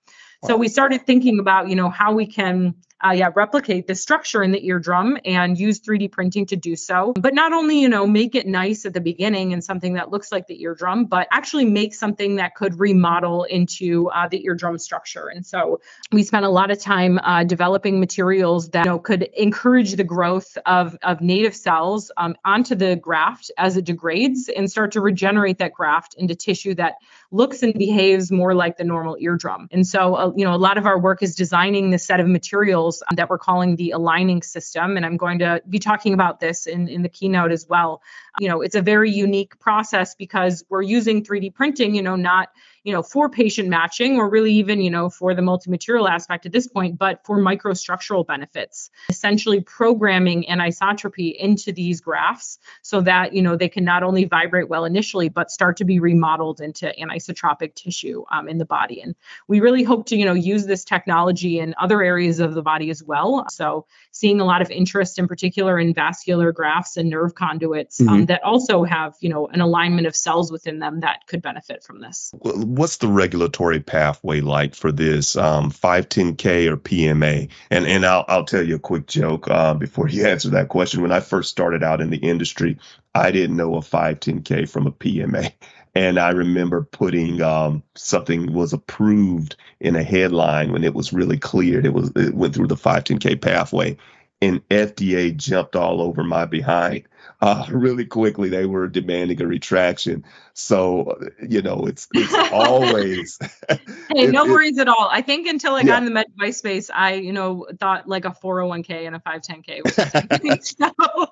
So 0.45 0.55
we 0.55 0.67
started 0.67 1.05
thinking 1.05 1.39
about, 1.39 1.67
you 1.67 1.75
know, 1.75 1.89
how 1.89 2.13
we 2.13 2.27
can 2.27 2.75
uh, 3.05 3.11
yeah, 3.11 3.29
replicate 3.35 3.85
the 3.85 3.95
structure 3.95 4.41
in 4.41 4.51
the 4.51 4.65
eardrum 4.65 5.17
and 5.23 5.57
use 5.57 5.79
3D 5.79 6.11
printing 6.11 6.47
to 6.47 6.55
do 6.55 6.75
so. 6.75 7.13
But 7.15 7.33
not 7.33 7.53
only, 7.53 7.79
you 7.79 7.89
know, 7.89 8.07
make 8.07 8.33
it 8.33 8.47
nice 8.47 8.85
at 8.85 8.93
the 8.93 9.01
beginning 9.01 9.53
and 9.53 9.63
something 9.63 9.93
that 9.93 10.09
looks 10.09 10.31
like 10.31 10.47
the 10.47 10.59
eardrum, 10.61 11.05
but 11.05 11.27
actually 11.31 11.65
make 11.65 11.93
something 11.93 12.37
that 12.37 12.55
could 12.55 12.79
remodel 12.79 13.43
into 13.43 14.09
uh, 14.09 14.27
the 14.27 14.43
eardrum 14.45 14.79
structure. 14.79 15.27
And 15.27 15.45
so 15.45 15.79
we 16.11 16.23
spent 16.23 16.45
a 16.45 16.49
lot 16.49 16.71
of 16.71 16.79
time 16.79 17.19
uh, 17.19 17.43
developing 17.43 17.99
materials 17.99 18.69
that 18.69 18.85
you 18.85 18.91
know, 18.91 18.99
could 18.99 19.23
encourage 19.37 19.93
the 19.93 20.03
growth 20.03 20.57
of, 20.65 20.97
of 21.03 21.21
native 21.21 21.55
cells 21.55 22.11
um, 22.17 22.35
onto 22.45 22.73
the 22.73 22.95
graft 22.95 23.51
as 23.57 23.77
it 23.77 23.85
degrades 23.85 24.49
and 24.49 24.71
start 24.71 24.93
to 24.93 25.01
regenerate 25.01 25.59
that 25.59 25.73
graft 25.73 26.15
into 26.17 26.33
tissue 26.33 26.73
that 26.75 26.95
looks 27.29 27.61
and 27.61 27.73
behaves 27.75 28.31
more 28.31 28.55
like 28.55 28.77
the 28.77 28.83
normal 28.83 29.17
eardrum. 29.19 29.67
And 29.71 29.85
so, 29.85 30.15
uh, 30.15 30.31
you 30.35 30.45
know, 30.45 30.53
a 30.53 30.57
lot 30.57 30.77
of 30.77 30.85
our 30.85 30.99
work 30.99 31.21
is 31.21 31.35
designing 31.35 31.91
this 31.91 32.05
set 32.05 32.19
of 32.19 32.27
materials 32.27 32.86
um, 32.91 33.15
that 33.15 33.29
we're 33.29 33.37
calling 33.37 33.75
the 33.75 33.91
aligning 33.91 34.41
system. 34.41 34.97
And 34.97 35.05
I'm 35.05 35.17
going 35.17 35.39
to 35.39 35.61
be 35.69 35.79
talking 35.79 36.13
about 36.13 36.39
this 36.39 36.65
in, 36.65 36.87
in 36.87 37.01
the 37.03 37.09
keynote 37.09 37.51
as 37.51 37.67
well. 37.67 38.01
You 38.39 38.49
know, 38.49 38.61
it's 38.61 38.75
a 38.75 38.81
very 38.81 39.11
unique 39.11 39.59
process 39.59 40.15
because 40.15 40.63
we're 40.69 40.81
using 40.81 41.23
3D 41.23 41.53
printing, 41.53 41.95
you 41.95 42.01
know, 42.01 42.15
not 42.15 42.49
you 42.83 42.93
know, 42.93 43.03
for 43.03 43.29
patient 43.29 43.69
matching 43.69 44.17
or 44.17 44.29
really 44.29 44.53
even, 44.53 44.81
you 44.81 44.89
know, 44.89 45.09
for 45.09 45.35
the 45.35 45.41
multi-material 45.41 46.07
aspect 46.07 46.45
at 46.45 46.51
this 46.51 46.67
point, 46.67 46.97
but 46.97 47.25
for 47.25 47.37
microstructural 47.37 48.25
benefits, 48.25 48.89
essentially 49.09 49.61
programming 49.61 50.45
anisotropy 50.49 51.35
into 51.35 51.71
these 51.71 52.01
grafts 52.01 52.59
so 52.81 53.01
that, 53.01 53.33
you 53.33 53.41
know, 53.41 53.55
they 53.55 53.69
can 53.69 53.83
not 53.83 54.03
only 54.03 54.25
vibrate 54.25 54.69
well 54.69 54.85
initially, 54.85 55.29
but 55.29 55.51
start 55.51 55.77
to 55.77 55.85
be 55.85 55.99
remodeled 55.99 56.61
into 56.61 56.93
anisotropic 56.99 57.75
tissue 57.75 58.23
um, 58.31 58.47
in 58.47 58.57
the 58.57 58.65
body. 58.65 59.01
And 59.01 59.15
we 59.47 59.59
really 59.59 59.83
hope 59.83 60.07
to, 60.07 60.15
you 60.15 60.25
know, 60.25 60.33
use 60.33 60.65
this 60.65 60.83
technology 60.83 61.59
in 61.59 61.75
other 61.79 62.01
areas 62.01 62.39
of 62.39 62.53
the 62.53 62.61
body 62.61 62.89
as 62.89 63.03
well. 63.03 63.45
So 63.49 63.85
seeing 64.11 64.39
a 64.39 64.45
lot 64.45 64.61
of 64.61 64.71
interest 64.71 65.19
in 65.19 65.27
particular 65.27 65.77
in 65.79 65.93
vascular 65.93 66.51
grafts 66.51 66.97
and 66.97 67.09
nerve 67.09 67.35
conduits 67.35 67.99
um, 67.99 68.07
mm-hmm. 68.07 68.25
that 68.25 68.43
also 68.43 68.83
have, 68.83 69.15
you 69.19 69.29
know, 69.29 69.47
an 69.47 69.61
alignment 69.61 70.07
of 70.07 70.15
cells 70.15 70.51
within 70.51 70.79
them 70.79 71.01
that 71.01 71.27
could 71.27 71.41
benefit 71.41 71.83
from 71.83 72.01
this. 72.01 72.33
What's 72.67 72.97
the 72.97 73.07
regulatory 73.07 73.79
pathway 73.79 74.41
like 74.41 74.75
for 74.75 74.91
this 74.91 75.37
um, 75.37 75.71
510K 75.71 76.67
or 76.67 76.77
PMA? 76.77 77.49
And 77.69 77.87
and 77.87 78.05
I'll 78.05 78.25
I'll 78.27 78.43
tell 78.43 78.63
you 78.63 78.75
a 78.75 78.79
quick 78.79 79.07
joke 79.07 79.47
uh, 79.49 79.73
before 79.73 80.09
you 80.09 80.25
answer 80.27 80.49
that 80.49 80.67
question. 80.67 81.01
When 81.01 81.11
I 81.13 81.21
first 81.21 81.49
started 81.49 81.81
out 81.81 82.01
in 82.01 82.09
the 82.09 82.17
industry, 82.17 82.77
I 83.15 83.31
didn't 83.31 83.55
know 83.55 83.75
a 83.75 83.79
510K 83.79 84.69
from 84.69 84.87
a 84.87 84.91
PMA. 84.91 85.53
And 85.95 86.19
I 86.19 86.29
remember 86.29 86.83
putting 86.83 87.41
um, 87.41 87.81
something 87.95 88.53
was 88.53 88.71
approved 88.71 89.55
in 89.79 89.95
a 89.95 90.03
headline 90.03 90.71
when 90.71 90.83
it 90.83 90.93
was 90.93 91.11
really 91.11 91.39
cleared. 91.39 91.87
It 91.87 91.93
was 91.93 92.11
it 92.15 92.35
went 92.35 92.53
through 92.53 92.67
the 92.67 92.75
510K 92.75 93.41
pathway, 93.41 93.97
and 94.39 94.67
FDA 94.69 95.35
jumped 95.35 95.75
all 95.75 95.99
over 96.03 96.23
my 96.23 96.45
behind 96.45 97.05
uh, 97.41 97.65
really 97.71 98.05
quickly. 98.05 98.49
They 98.49 98.65
were 98.65 98.87
demanding 98.87 99.41
a 99.41 99.47
retraction. 99.47 100.25
So 100.53 101.19
you 101.47 101.61
know, 101.61 101.85
it's 101.85 102.07
it's 102.13 102.33
always. 102.51 103.37
hey, 103.69 103.79
it, 104.09 104.31
no 104.31 104.45
it, 104.45 104.49
worries 104.49 104.79
at 104.79 104.87
all. 104.87 105.07
I 105.11 105.21
think 105.21 105.47
until 105.47 105.75
I 105.75 105.83
got 105.83 105.89
yeah. 105.89 105.97
in 105.99 106.05
the 106.05 106.11
med 106.11 106.25
device 106.35 106.57
space, 106.57 106.89
I 106.91 107.13
you 107.13 107.31
know 107.31 107.67
thought 107.79 108.07
like 108.07 108.25
a 108.25 108.31
401k 108.31 109.05
and 109.05 109.15
a 109.15 109.19
510k. 109.19 109.87
so 110.63 111.31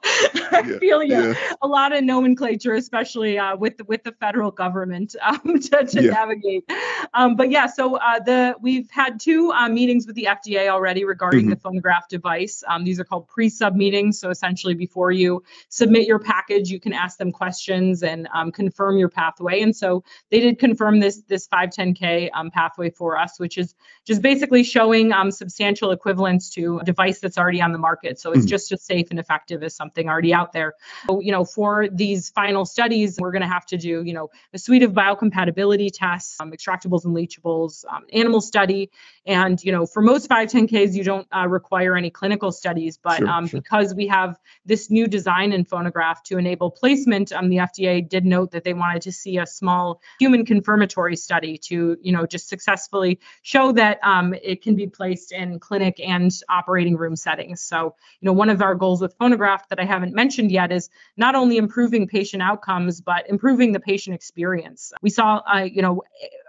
I 0.51 0.77
feel 0.79 1.01
yeah, 1.01 1.29
yeah, 1.29 1.53
a 1.59 1.67
lot 1.67 1.91
of 1.91 2.03
nomenclature, 2.03 2.75
especially 2.75 3.39
uh, 3.39 3.55
with 3.55 3.77
the, 3.77 3.83
with 3.85 4.03
the 4.03 4.11
federal 4.11 4.51
government 4.51 5.15
um, 5.19 5.59
to, 5.59 5.85
to 5.85 6.01
navigate. 6.01 6.69
Um, 7.11 7.35
but 7.35 7.49
yeah, 7.49 7.65
so 7.65 7.95
uh, 7.95 8.19
the 8.19 8.55
we've 8.61 8.91
had 8.91 9.19
two 9.19 9.51
uh, 9.51 9.69
meetings 9.69 10.05
with 10.05 10.15
the 10.15 10.27
FDA 10.29 10.67
already 10.67 11.03
regarding 11.03 11.47
mm-hmm. 11.47 11.49
the 11.49 11.81
PhonoGraft 11.81 12.09
device. 12.09 12.63
Um, 12.67 12.83
these 12.83 12.99
are 12.99 13.05
called 13.05 13.27
pre-sub 13.27 13.75
meetings. 13.75 14.19
So 14.19 14.29
essentially, 14.29 14.75
before 14.75 15.11
you 15.11 15.43
submit 15.69 15.94
your 16.03 16.19
package, 16.19 16.69
you 16.69 16.79
can 16.79 16.93
ask 16.93 17.17
them 17.17 17.31
questions 17.31 18.03
and 18.03 18.27
um, 18.33 18.51
confirm 18.51 18.97
your 18.97 19.09
pathway. 19.09 19.61
And 19.61 19.75
so 19.75 20.03
they 20.29 20.39
did 20.39 20.59
confirm 20.59 20.99
this 20.99 21.21
this 21.27 21.47
510K 21.47 22.29
um, 22.33 22.51
pathway 22.51 22.89
for 22.89 23.17
us, 23.17 23.39
which 23.39 23.57
is 23.57 23.73
just 24.05 24.21
basically 24.21 24.63
showing 24.63 25.13
um, 25.13 25.31
substantial 25.31 25.91
equivalence 25.91 26.49
to 26.51 26.79
a 26.79 26.83
device 26.83 27.19
that's 27.19 27.37
already 27.37 27.61
on 27.61 27.71
the 27.71 27.77
market. 27.77 28.19
So 28.19 28.31
it's 28.31 28.41
mm-hmm. 28.41 28.47
just 28.47 28.71
as 28.71 28.83
safe 28.83 29.07
and 29.09 29.19
effective 29.19 29.63
as 29.63 29.75
something 29.75 30.07
already 30.09 30.33
out 30.33 30.53
there. 30.53 30.73
So, 31.07 31.21
you 31.21 31.31
know, 31.31 31.45
for 31.45 31.87
these 31.89 32.29
final 32.29 32.65
studies, 32.65 33.17
we're 33.19 33.31
going 33.31 33.41
to 33.41 33.47
have 33.47 33.65
to 33.67 33.77
do, 33.77 34.03
you 34.03 34.13
know, 34.13 34.29
a 34.53 34.59
suite 34.59 34.83
of 34.83 34.91
biocompatibility 34.91 35.89
tests, 35.91 36.39
um, 36.39 36.51
extractables 36.51 37.05
and 37.05 37.15
leachables, 37.15 37.85
um, 37.89 38.05
animal 38.11 38.41
study, 38.41 38.91
and 39.25 39.63
you 39.63 39.71
know, 39.71 39.85
for 39.85 40.01
most 40.01 40.29
510Ks, 40.29 40.93
you 40.93 41.03
don't 41.03 41.27
uh, 41.35 41.47
require 41.47 41.95
any 41.95 42.09
clinical 42.09 42.51
studies, 42.51 42.97
but 43.01 43.17
sure, 43.17 43.27
um, 43.27 43.47
sure. 43.47 43.61
because 43.61 43.93
we 43.93 44.07
have 44.07 44.39
this 44.65 44.89
new 44.89 45.07
design 45.07 45.51
in 45.51 45.65
PhonoGraft 45.85 46.23
to 46.25 46.37
enable 46.37 46.71
placement, 46.71 47.31
um, 47.31 47.49
the 47.49 47.57
FDA 47.57 48.07
did 48.07 48.25
note 48.25 48.51
that 48.51 48.63
they 48.63 48.73
wanted 48.73 49.01
to 49.03 49.11
see 49.11 49.37
a 49.37 49.45
small 49.45 50.01
human 50.19 50.45
confirmatory 50.45 51.15
study 51.15 51.57
to, 51.57 51.97
you 52.01 52.11
know, 52.11 52.25
just 52.25 52.47
successfully 52.47 53.19
show 53.41 53.71
that 53.73 53.99
um, 54.03 54.33
it 54.33 54.61
can 54.61 54.75
be 54.75 54.87
placed 54.87 55.31
in 55.31 55.59
clinic 55.59 55.99
and 55.99 56.31
operating 56.49 56.97
room 56.97 57.15
settings. 57.15 57.61
So, 57.61 57.95
you 58.19 58.25
know, 58.25 58.33
one 58.33 58.49
of 58.49 58.61
our 58.61 58.75
goals 58.75 59.01
with 59.01 59.17
PhonoGraft 59.17 59.69
that 59.69 59.79
I 59.79 59.85
haven't 59.85 60.13
mentioned 60.13 60.51
yet 60.51 60.71
is 60.71 60.89
not 61.17 61.35
only 61.35 61.57
improving 61.57 62.07
patient 62.07 62.41
outcomes, 62.41 63.01
but 63.01 63.29
improving 63.29 63.71
the 63.71 63.79
patient 63.79 64.15
experience. 64.15 64.91
We 65.01 65.09
saw, 65.09 65.41
uh, 65.51 65.59
you 65.59 65.81
know, 65.81 66.03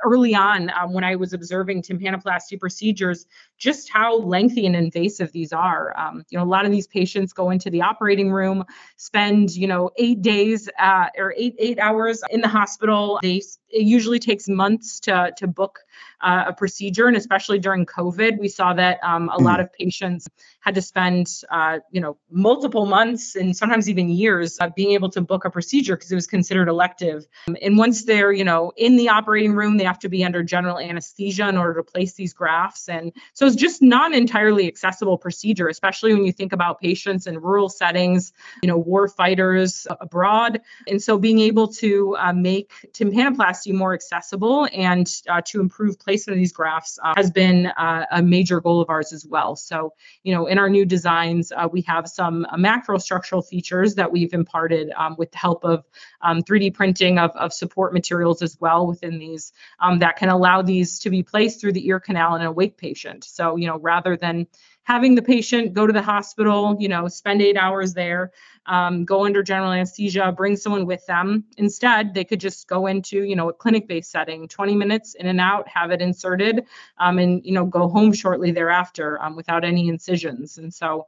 early 0.07 0.35
on 0.35 0.71
um, 0.71 0.93
when 0.93 1.05
I 1.05 1.17
was 1.17 1.33
observing 1.33 1.83
tympanoplasty 1.83 2.59
procedures, 2.59 3.27
just 3.59 3.91
how 3.91 4.19
lengthy 4.19 4.65
and 4.67 4.77
invasive 4.77 5.33
these 5.33 5.53
are. 5.53 5.93
Um, 5.99 6.25
you 6.31 6.39
know, 6.39 6.45
a 6.45 6.47
lot 6.47 6.65
of 6.65 6.71
these 6.71 6.87
patients 6.87 7.33
go 7.33 7.51
into 7.51 7.69
the 7.69 7.83
operating 7.83 8.31
room, 8.33 8.65
spend 8.97 9.55
you 9.55 9.67
know 9.67 9.91
eight 9.97 10.23
days 10.23 10.69
uh, 10.79 11.09
or 11.19 11.35
eight 11.37 11.57
eight 11.59 11.79
hours 11.79 12.23
in 12.31 12.41
the 12.41 12.49
hospital. 12.49 13.19
They 13.23 13.43
it 13.69 13.83
usually 13.83 14.19
takes 14.19 14.49
months 14.49 15.01
to 15.01 15.33
to 15.37 15.47
book 15.47 15.81
uh, 16.21 16.45
a 16.49 16.53
procedure, 16.53 17.07
and 17.07 17.17
especially 17.17 17.59
during 17.59 17.85
COVID, 17.87 18.39
we 18.39 18.49
saw 18.49 18.73
that 18.75 18.99
um, 19.03 19.29
a 19.29 19.33
mm-hmm. 19.33 19.45
lot 19.45 19.61
of 19.61 19.73
patients 19.73 20.29
had 20.61 20.75
to 20.75 20.83
spend, 20.83 21.43
uh, 21.51 21.79
you 21.91 22.01
know, 22.01 22.17
multiple 22.31 22.87
months 22.87 23.37
and 23.37 23.57
sometimes 23.57 23.89
even 23.89 24.09
years 24.09 24.59
uh, 24.61 24.69
being 24.75 24.93
able 24.93 25.09
to 25.11 25.21
book 25.21 25.45
a 25.45 25.51
procedure 25.51 25.95
because 25.95 26.11
it 26.11 26.15
was 26.15 26.27
considered 26.27 26.69
elective. 26.69 27.27
Um, 27.49 27.57
and 27.63 27.79
once 27.79 28.05
they're, 28.05 28.33
you 28.33 28.45
know, 28.45 28.73
in 28.77 28.97
the 28.97 29.09
operating 29.09 29.53
room, 29.53 29.77
they 29.77 29.85
have 29.85 29.99
to 30.01 30.09
be 30.09 30.25
under 30.25 30.43
general 30.43 30.79
anesthesia 30.79 31.49
in 31.49 31.57
order 31.57 31.75
to 31.75 31.83
place 31.83 32.15
these 32.15 32.33
grafts, 32.33 32.89
and 32.89 33.13
so 33.35 33.47
it's 33.47 33.57
just 33.57 33.83
not 33.83 34.13
an 34.13 34.19
entirely 34.19 34.67
accessible 34.67 35.19
procedure, 35.19 35.69
especially 35.69 36.15
when 36.15 36.25
you 36.25 36.33
think 36.33 36.53
about 36.53 36.81
patients 36.81 37.27
in 37.27 37.39
rural 37.39 37.69
settings, 37.69 38.33
you 38.63 38.67
know, 38.67 38.79
war 38.79 39.09
fighters 39.09 39.87
abroad, 40.01 40.61
and 40.87 41.03
so 41.03 41.19
being 41.19 41.41
able 41.41 41.69
to 41.69 42.17
uh, 42.19 42.33
make 42.33 42.73
tympanoplasty 42.93 43.66
more 43.73 43.95
accessible 43.95 44.69
and 44.73 45.11
uh, 45.29 45.41
to 45.47 45.61
improve 45.61 45.99
placement 45.99 46.37
of 46.37 46.41
these 46.41 46.53
grafts 46.53 46.99
uh, 47.03 47.15
has 47.17 47.31
been 47.31 47.67
uh, 47.67 48.07
a 48.11 48.23
major 48.23 48.61
goal 48.61 48.81
of 48.81 48.91
ours 48.91 49.13
as 49.13 49.27
well. 49.27 49.57
So, 49.57 49.93
you 50.23 50.35
know, 50.35 50.47
in 50.47 50.59
our 50.59 50.69
new 50.69 50.85
designs, 50.85 51.53
uh, 51.53 51.69
we 51.71 51.83
have 51.83 52.09
some 52.09 52.47
uh, 52.47 52.57
macrostructural 52.57 53.47
features 53.47 53.95
that 53.97 54.11
we've 54.11 54.33
imparted 54.33 54.91
um, 54.97 55.17
with 55.19 55.33
the 55.33 55.39
help 55.39 55.65
of 55.65 55.85
um, 56.21 56.43
3D 56.43 56.75
printing 56.75 57.19
of, 57.19 57.31
of 57.33 57.53
support 57.53 57.93
materials 57.93 58.43
as 58.43 58.57
well 58.61 58.87
within 58.87 59.19
these 59.19 59.53
um, 59.81 59.99
that 60.01 60.17
can 60.17 60.29
allow 60.29 60.63
these 60.63 60.99
to 61.01 61.11
be 61.11 61.23
placed 61.23 61.61
through 61.61 61.73
the 61.73 61.87
ear 61.87 62.01
canal 62.01 62.35
in 62.35 62.43
an 62.43 62.47
awake 62.47 62.77
patient. 62.77 63.25
So, 63.25 63.57
you 63.57 63.67
know, 63.67 63.79
rather 63.79 64.17
than 64.17 64.47
having 64.87 65.17
the 65.17 65.23
patient 65.23 65.73
go 65.73 65.87
to 65.87 65.93
the 65.93 66.03
hospital, 66.03 66.77
you 66.79 66.89
know, 66.89 67.09
spend 67.09 67.43
eight 67.43 67.57
hours 67.57 67.93
there, 67.93 68.31
um, 68.67 69.05
go 69.05 69.25
under 69.25 69.43
general 69.43 69.73
anesthesia, 69.73 70.33
bring 70.33 70.57
someone 70.57 70.87
with 70.87 71.05
them. 71.07 71.45
Instead, 71.57 72.15
they 72.15 72.25
could 72.25 72.41
just 72.41 72.69
go 72.69 72.87
into, 72.87 73.23
you 73.23 73.37
know, 73.37 73.49
a 73.49 73.53
clinic-based 73.53 74.11
setting, 74.11 74.49
20 74.49 74.75
minutes 74.75 75.15
in 75.15 75.27
and 75.27 75.41
out, 75.41 75.69
have 75.69 75.91
it 75.91 76.01
inserted, 76.01 76.67
um, 76.99 77.19
and 77.19 77.45
you 77.45 77.53
know, 77.53 77.65
go 77.65 77.89
home 77.89 78.13
shortly 78.13 78.51
thereafter 78.51 79.23
um, 79.23 79.37
without 79.37 79.65
any 79.65 79.89
incisions. 79.89 80.59
And 80.59 80.73
so, 80.73 81.07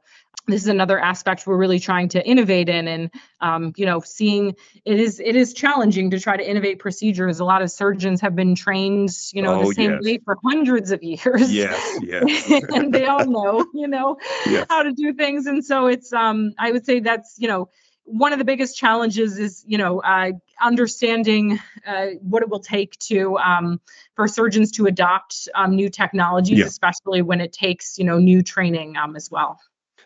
this 0.49 0.63
is 0.63 0.67
another 0.67 0.99
aspect 0.99 1.45
we're 1.45 1.57
really 1.57 1.79
trying 1.79 2.09
to 2.09 2.25
innovate 2.25 2.69
in 2.69 2.87
and 2.87 3.11
um, 3.41 3.73
you 3.77 3.85
know 3.85 3.99
seeing 3.99 4.55
it 4.85 4.99
is 4.99 5.19
it 5.19 5.35
is 5.35 5.53
challenging 5.53 6.11
to 6.11 6.19
try 6.19 6.35
to 6.35 6.49
innovate 6.49 6.79
procedures 6.79 7.39
a 7.39 7.45
lot 7.45 7.61
of 7.61 7.71
surgeons 7.71 8.21
have 8.21 8.35
been 8.35 8.55
trained 8.55 9.09
you 9.31 9.41
know 9.41 9.61
oh, 9.61 9.67
the 9.67 9.73
same 9.73 9.91
yes. 9.91 10.03
way 10.03 10.17
for 10.17 10.37
hundreds 10.43 10.91
of 10.91 11.03
years 11.03 11.53
yes 11.53 11.99
yes 12.01 12.63
and 12.69 12.93
they 12.93 13.05
all 13.05 13.25
know 13.25 13.65
you 13.73 13.87
know 13.87 14.17
yes. 14.45 14.65
how 14.69 14.83
to 14.83 14.91
do 14.91 15.13
things 15.13 15.45
and 15.45 15.63
so 15.63 15.87
it's 15.87 16.11
um 16.13 16.51
i 16.57 16.71
would 16.71 16.85
say 16.85 16.99
that's 16.99 17.35
you 17.37 17.47
know 17.49 17.69
one 18.05 18.33
of 18.33 18.39
the 18.39 18.45
biggest 18.45 18.75
challenges 18.77 19.37
is 19.37 19.63
you 19.67 19.77
know 19.77 20.01
uh, 20.01 20.31
understanding 20.61 21.59
uh, 21.85 22.07
what 22.21 22.41
it 22.41 22.49
will 22.49 22.59
take 22.59 22.97
to 22.99 23.37
um, 23.37 23.79
for 24.15 24.27
surgeons 24.27 24.71
to 24.71 24.87
adopt 24.87 25.47
um, 25.53 25.75
new 25.75 25.89
technologies 25.89 26.59
yeah. 26.59 26.65
especially 26.65 27.21
when 27.21 27.41
it 27.41 27.53
takes 27.53 27.97
you 27.99 28.05
know 28.05 28.17
new 28.17 28.41
training 28.41 28.97
um, 28.97 29.15
as 29.15 29.29
well 29.29 29.59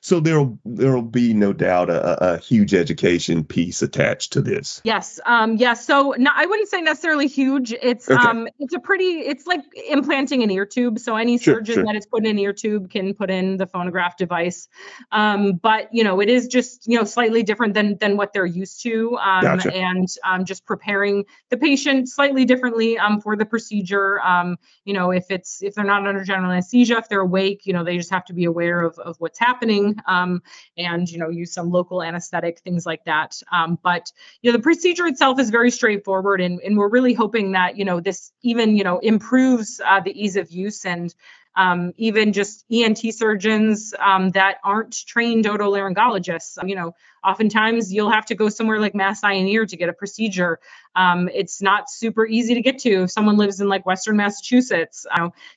so 0.03 0.19
there'll 0.19 0.59
there'll 0.65 1.01
be 1.01 1.33
no 1.33 1.53
doubt 1.53 1.89
a, 1.89 2.33
a 2.33 2.37
huge 2.37 2.73
education 2.73 3.45
piece 3.45 3.81
attached 3.81 4.33
to 4.33 4.41
this. 4.41 4.81
Yes. 4.83 5.17
Um, 5.25 5.55
yes. 5.55 5.87
So 5.87 6.13
no, 6.17 6.29
I 6.35 6.45
wouldn't 6.45 6.67
say 6.67 6.81
necessarily 6.81 7.27
huge. 7.27 7.71
It's 7.71 8.11
okay. 8.11 8.21
um, 8.21 8.49
it's 8.59 8.73
a 8.73 8.79
pretty. 8.79 9.05
It's 9.05 9.47
like 9.47 9.61
implanting 9.89 10.43
an 10.43 10.51
ear 10.51 10.65
tube. 10.65 10.99
So 10.99 11.15
any 11.15 11.37
sure, 11.37 11.55
surgeon 11.55 11.75
sure. 11.75 11.85
that 11.85 11.95
is 11.95 12.05
put 12.05 12.25
in 12.25 12.31
an 12.31 12.37
ear 12.37 12.51
tube 12.51 12.89
can 12.89 13.13
put 13.13 13.31
in 13.31 13.55
the 13.55 13.65
PhonoGraft 13.65 14.17
device. 14.17 14.67
Um, 15.13 15.53
but 15.53 15.87
you 15.93 16.03
know, 16.03 16.19
it 16.19 16.27
is 16.27 16.47
just 16.47 16.85
you 16.85 16.97
know 16.97 17.05
slightly 17.05 17.41
different 17.41 17.73
than 17.73 17.95
than 17.97 18.17
what 18.17 18.33
they're 18.33 18.45
used 18.45 18.83
to. 18.83 19.17
Um, 19.17 19.41
gotcha. 19.41 19.73
and 19.73 20.09
um, 20.25 20.43
just 20.43 20.65
preparing 20.65 21.23
the 21.49 21.55
patient 21.55 22.09
slightly 22.09 22.43
differently 22.43 22.97
um, 22.97 23.21
for 23.21 23.37
the 23.37 23.45
procedure. 23.45 24.19
Um, 24.19 24.57
you 24.83 24.93
know, 24.93 25.11
if 25.11 25.27
it's 25.29 25.63
if 25.63 25.75
they're 25.75 25.85
not 25.85 26.05
under 26.05 26.25
general 26.25 26.51
anesthesia, 26.51 26.97
if 26.97 27.07
they're 27.07 27.21
awake, 27.21 27.61
you 27.63 27.71
know, 27.71 27.85
they 27.85 27.95
just 27.95 28.11
have 28.11 28.25
to 28.25 28.33
be 28.33 28.43
aware 28.43 28.81
of 28.81 28.99
of 28.99 29.15
what's 29.19 29.39
happening 29.39 29.92
um, 30.07 30.41
and 30.77 31.09
you 31.09 31.17
know 31.17 31.29
use 31.29 31.53
some 31.53 31.69
local 31.69 32.01
anesthetic 32.01 32.59
things 32.59 32.85
like 32.85 33.03
that. 33.05 33.35
Um, 33.51 33.77
but 33.81 34.11
you 34.41 34.51
know 34.51 34.57
the 34.57 34.63
procedure 34.63 35.07
itself 35.07 35.39
is 35.39 35.49
very 35.49 35.71
straightforward 35.71 36.41
and, 36.41 36.59
and 36.61 36.77
we're 36.77 36.89
really 36.89 37.13
hoping 37.13 37.53
that 37.53 37.77
you 37.77 37.85
know 37.85 37.99
this 37.99 38.31
even 38.41 38.75
you 38.75 38.83
know 38.83 38.99
improves 38.99 39.81
uh, 39.85 39.99
the 39.99 40.11
ease 40.11 40.35
of 40.35 40.51
use 40.51 40.85
and 40.85 41.13
um, 41.55 41.93
even 41.97 42.33
just 42.33 42.65
ENT 42.71 42.99
surgeons 43.13 43.93
um, 43.99 44.31
that 44.31 44.57
aren't 44.63 44.93
trained 45.05 45.45
otolaryngologists. 45.45 46.57
You 46.67 46.75
know, 46.75 46.95
oftentimes 47.23 47.93
you'll 47.93 48.11
have 48.11 48.25
to 48.27 48.35
go 48.35 48.49
somewhere 48.49 48.79
like 48.79 48.95
Mass 48.95 49.23
Eye 49.23 49.33
and 49.33 49.47
Ear 49.47 49.65
to 49.65 49.77
get 49.77 49.89
a 49.89 49.93
procedure. 49.93 50.59
Um, 50.95 51.29
it's 51.33 51.61
not 51.61 51.89
super 51.89 52.25
easy 52.25 52.55
to 52.55 52.61
get 52.61 52.79
to 52.79 53.03
if 53.03 53.11
someone 53.11 53.37
lives 53.37 53.59
in 53.59 53.69
like 53.69 53.85
Western 53.85 54.17
Massachusetts. 54.17 55.05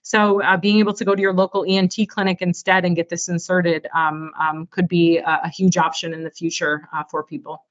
So 0.03 0.43
uh, 0.43 0.57
being 0.57 0.79
able 0.79 0.95
to 0.95 1.05
go 1.05 1.15
to 1.15 1.21
your 1.21 1.33
local 1.33 1.65
ENT 1.67 1.95
clinic 2.09 2.43
instead 2.43 2.85
and 2.85 2.95
get 2.95 3.09
this 3.09 3.29
inserted 3.29 3.87
um, 3.95 4.33
um, 4.39 4.67
could 4.67 4.89
be 4.89 5.19
a, 5.19 5.41
a, 5.45 5.49
huge 5.49 5.77
option 5.77 6.13
in 6.13 6.23
the 6.23 6.31
future 6.31 6.89
uh, 6.93 7.05
for 7.11 7.23
people. 7.23 7.65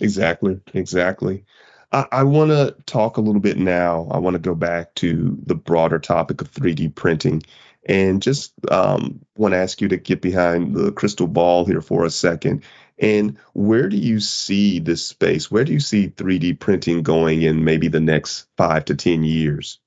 Exactly, 0.00 0.60
exactly. 0.74 1.44
I 1.92 2.24
want 2.24 2.50
to 2.50 2.74
talk 2.86 3.16
a 3.16 3.20
little 3.20 3.40
bit 3.40 3.58
now. 3.58 4.08
I 4.10 4.18
want 4.18 4.34
to 4.34 4.40
go 4.40 4.54
back 4.54 4.94
to 4.96 5.38
the 5.46 5.54
broader 5.54 5.98
topic 5.98 6.40
of 6.40 6.50
3D 6.52 6.94
printing 6.94 7.42
and 7.86 8.20
just 8.20 8.52
um, 8.70 9.24
want 9.36 9.52
to 9.52 9.58
ask 9.58 9.80
you 9.80 9.88
to 9.88 9.96
get 9.96 10.20
behind 10.20 10.74
the 10.74 10.92
crystal 10.92 11.28
ball 11.28 11.64
here 11.64 11.80
for 11.80 12.04
a 12.04 12.10
second. 12.10 12.64
And 12.98 13.38
where 13.54 13.88
do 13.88 13.96
you 13.96 14.20
see 14.20 14.80
this 14.80 15.06
space? 15.06 15.50
Where 15.50 15.64
do 15.64 15.72
you 15.72 15.80
see 15.80 16.08
3D 16.08 16.58
printing 16.58 17.02
going 17.02 17.42
in 17.42 17.64
maybe 17.64 17.88
the 17.88 18.00
next 18.00 18.48
five 18.56 18.86
to 18.86 18.94
10 18.94 19.22
years? 19.22 19.78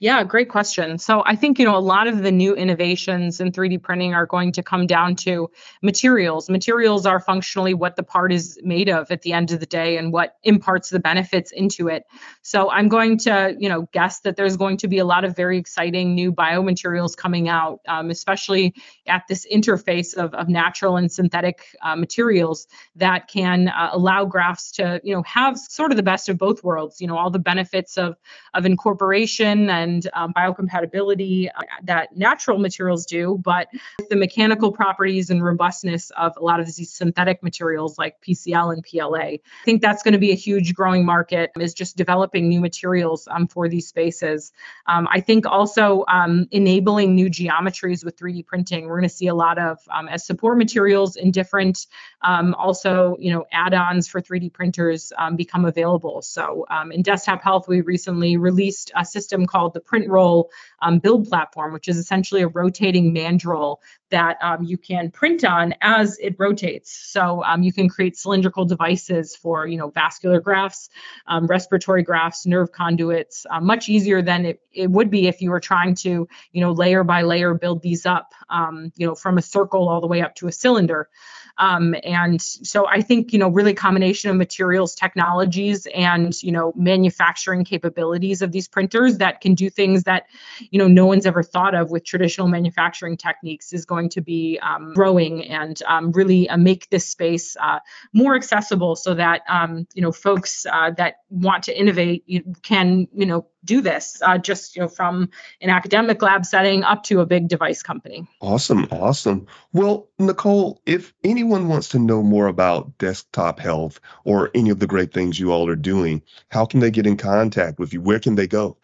Yeah, 0.00 0.24
great 0.24 0.48
question. 0.48 0.98
So 0.98 1.22
I 1.24 1.36
think, 1.36 1.58
you 1.60 1.64
know, 1.64 1.76
a 1.76 1.78
lot 1.78 2.08
of 2.08 2.22
the 2.22 2.32
new 2.32 2.54
innovations 2.54 3.40
in 3.40 3.52
3D 3.52 3.80
printing 3.80 4.12
are 4.12 4.26
going 4.26 4.50
to 4.52 4.62
come 4.62 4.88
down 4.88 5.14
to 5.16 5.50
materials. 5.82 6.50
Materials 6.50 7.06
are 7.06 7.20
functionally 7.20 7.74
what 7.74 7.94
the 7.94 8.02
part 8.02 8.32
is 8.32 8.58
made 8.64 8.88
of 8.88 9.12
at 9.12 9.22
the 9.22 9.32
end 9.32 9.52
of 9.52 9.60
the 9.60 9.66
day 9.66 9.96
and 9.96 10.12
what 10.12 10.36
imparts 10.42 10.90
the 10.90 10.98
benefits 10.98 11.52
into 11.52 11.86
it. 11.86 12.04
So 12.42 12.70
I'm 12.70 12.88
going 12.88 13.18
to, 13.18 13.54
you 13.56 13.68
know, 13.68 13.88
guess 13.92 14.18
that 14.20 14.34
there's 14.34 14.56
going 14.56 14.78
to 14.78 14.88
be 14.88 14.98
a 14.98 15.04
lot 15.04 15.24
of 15.24 15.36
very 15.36 15.58
exciting 15.58 16.16
new 16.16 16.32
biomaterials 16.32 17.16
coming 17.16 17.48
out, 17.48 17.78
um, 17.86 18.10
especially 18.10 18.74
at 19.06 19.22
this 19.28 19.46
interface 19.50 20.12
of, 20.14 20.34
of 20.34 20.48
natural 20.48 20.96
and 20.96 21.10
synthetic 21.10 21.66
uh, 21.82 21.94
materials 21.94 22.66
that 22.96 23.28
can 23.28 23.68
uh, 23.68 23.90
allow 23.92 24.24
grafts 24.24 24.72
to, 24.72 25.00
you 25.04 25.14
know, 25.14 25.22
have 25.22 25.56
sort 25.56 25.92
of 25.92 25.96
the 25.96 26.02
best 26.02 26.28
of 26.28 26.36
both 26.36 26.64
worlds, 26.64 27.00
you 27.00 27.06
know, 27.06 27.16
all 27.16 27.30
the 27.30 27.38
benefits 27.38 27.96
of, 27.96 28.16
of 28.54 28.66
incorporation 28.66 29.70
and 29.70 29.83
and 29.84 30.10
um, 30.14 30.32
biocompatibility 30.32 31.48
uh, 31.48 31.62
that 31.84 32.16
natural 32.16 32.58
materials 32.58 33.06
do, 33.06 33.38
but 33.42 33.68
the 34.10 34.16
mechanical 34.16 34.72
properties 34.72 35.30
and 35.30 35.44
robustness 35.44 36.10
of 36.10 36.36
a 36.36 36.42
lot 36.42 36.58
of 36.58 36.66
these 36.74 36.92
synthetic 36.92 37.42
materials 37.42 37.96
like 37.98 38.20
PCL 38.26 38.72
and 38.72 38.82
PLA. 38.82 39.18
I 39.18 39.40
think 39.64 39.82
that's 39.82 40.02
going 40.02 40.12
to 40.12 40.18
be 40.18 40.32
a 40.32 40.36
huge 40.36 40.74
growing 40.74 41.04
market 41.04 41.50
is 41.60 41.74
just 41.74 41.96
developing 41.96 42.48
new 42.48 42.60
materials 42.60 43.28
um, 43.30 43.46
for 43.46 43.68
these 43.68 43.86
spaces. 43.86 44.52
Um, 44.86 45.06
I 45.10 45.20
think 45.20 45.46
also 45.46 46.04
um, 46.08 46.48
enabling 46.50 47.14
new 47.14 47.28
geometries 47.28 48.04
with 48.04 48.16
3D 48.16 48.46
printing. 48.46 48.86
We're 48.86 48.98
going 48.98 49.08
to 49.08 49.14
see 49.14 49.28
a 49.28 49.34
lot 49.34 49.58
of 49.58 49.78
um, 49.90 50.08
as 50.08 50.26
support 50.26 50.58
materials 50.58 51.16
in 51.16 51.30
different 51.30 51.86
um, 52.22 52.54
also 52.54 53.16
you 53.18 53.32
know 53.32 53.44
add-ons 53.52 54.08
for 54.08 54.20
3D 54.20 54.52
printers 54.52 55.12
become 55.36 55.64
available. 55.64 56.22
So 56.22 56.66
in 56.90 57.02
Desktop 57.02 57.42
Health, 57.42 57.68
we 57.68 57.80
recently 57.82 58.36
released 58.36 58.90
a 58.96 59.04
system 59.04 59.46
called 59.46 59.73
the 59.74 59.80
PrintRoll 59.80 60.46
um, 60.82 60.98
build 60.98 61.28
platform, 61.28 61.72
which 61.72 61.88
is 61.88 61.98
essentially 61.98 62.42
a 62.42 62.48
rotating 62.48 63.14
mandrel 63.14 63.76
that 64.14 64.38
um, 64.40 64.62
you 64.62 64.78
can 64.78 65.10
print 65.10 65.44
on 65.44 65.74
as 65.80 66.18
it 66.20 66.36
rotates. 66.38 66.90
So 67.14 67.42
um, 67.42 67.64
you 67.64 67.72
can 67.72 67.88
create 67.88 68.16
cylindrical 68.16 68.64
devices 68.64 69.34
for, 69.34 69.66
you 69.66 69.76
know, 69.76 69.90
vascular 69.90 70.40
grafts, 70.40 70.88
um, 71.26 71.48
respiratory 71.48 72.04
grafts, 72.04 72.46
nerve 72.46 72.70
conduits, 72.70 73.44
uh, 73.50 73.60
much 73.60 73.88
easier 73.88 74.22
than 74.22 74.46
it, 74.46 74.60
it 74.72 74.88
would 74.88 75.10
be 75.10 75.26
if 75.26 75.42
you 75.42 75.50
were 75.50 75.64
trying 75.72 75.96
to, 75.96 76.28
you 76.52 76.60
know, 76.60 76.70
layer 76.70 77.02
by 77.02 77.22
layer 77.22 77.54
build 77.54 77.82
these 77.82 78.06
up, 78.06 78.34
um, 78.48 78.92
you 78.94 79.04
know, 79.06 79.16
from 79.16 79.36
a 79.36 79.42
circle 79.42 79.88
all 79.88 80.00
the 80.00 80.06
way 80.06 80.22
up 80.22 80.34
to 80.36 80.46
a 80.46 80.52
cylinder. 80.52 81.08
Um, 81.56 81.94
and 82.02 82.42
so 82.42 82.86
I 82.88 83.00
think, 83.00 83.32
you 83.32 83.38
know, 83.38 83.48
really 83.48 83.74
combination 83.74 84.30
of 84.30 84.36
materials, 84.36 84.94
technologies, 84.94 85.86
and, 85.86 86.32
you 86.42 86.52
know, 86.52 86.72
manufacturing 86.76 87.64
capabilities 87.64 88.42
of 88.42 88.50
these 88.50 88.68
printers 88.68 89.18
that 89.18 89.40
can 89.40 89.54
do 89.54 89.70
things 89.70 90.02
that, 90.04 90.26
you 90.70 90.78
know, 90.80 90.88
no 90.88 91.06
one's 91.06 91.26
ever 91.26 91.42
thought 91.42 91.74
of 91.74 91.90
with 91.90 92.04
traditional 92.04 92.48
manufacturing 92.48 93.16
techniques 93.16 93.72
is 93.72 93.84
going 93.84 94.03
to 94.10 94.20
be 94.20 94.58
um, 94.60 94.92
growing 94.94 95.44
and 95.44 95.80
um, 95.86 96.12
really 96.12 96.48
uh, 96.48 96.56
make 96.56 96.88
this 96.90 97.06
space 97.08 97.56
uh, 97.60 97.80
more 98.12 98.34
accessible 98.34 98.96
so 98.96 99.14
that, 99.14 99.42
um, 99.48 99.86
you 99.94 100.02
know, 100.02 100.12
folks 100.12 100.66
uh, 100.70 100.90
that 100.92 101.16
want 101.30 101.64
to 101.64 101.78
innovate 101.78 102.24
can, 102.62 103.08
you 103.14 103.26
know, 103.26 103.46
do 103.64 103.80
this 103.80 104.20
uh, 104.22 104.38
just 104.38 104.76
you 104.76 104.82
know 104.82 104.88
from 104.88 105.30
an 105.60 105.70
academic 105.70 106.20
lab 106.22 106.44
setting 106.44 106.84
up 106.84 107.02
to 107.04 107.20
a 107.20 107.26
big 107.26 107.48
device 107.48 107.82
company. 107.82 108.26
Awesome 108.40 108.86
awesome. 108.90 109.46
Well 109.72 110.08
nicole 110.18 110.80
if 110.86 111.12
anyone 111.24 111.68
wants 111.68 111.88
to 111.90 111.98
know 111.98 112.22
more 112.22 112.46
about 112.46 112.98
desktop 112.98 113.58
health 113.58 114.00
or 114.24 114.50
any 114.54 114.70
of 114.70 114.78
the 114.78 114.86
great 114.86 115.12
things 115.12 115.38
you 115.38 115.52
all 115.52 115.68
are 115.68 115.76
doing 115.76 116.22
how 116.48 116.66
can 116.66 116.80
they 116.80 116.90
get 116.90 117.06
in 117.06 117.16
contact 117.16 117.78
with 117.78 117.92
you? 117.92 118.00
Where 118.00 118.20
can 118.20 118.34
they 118.34 118.46
go 118.46 118.76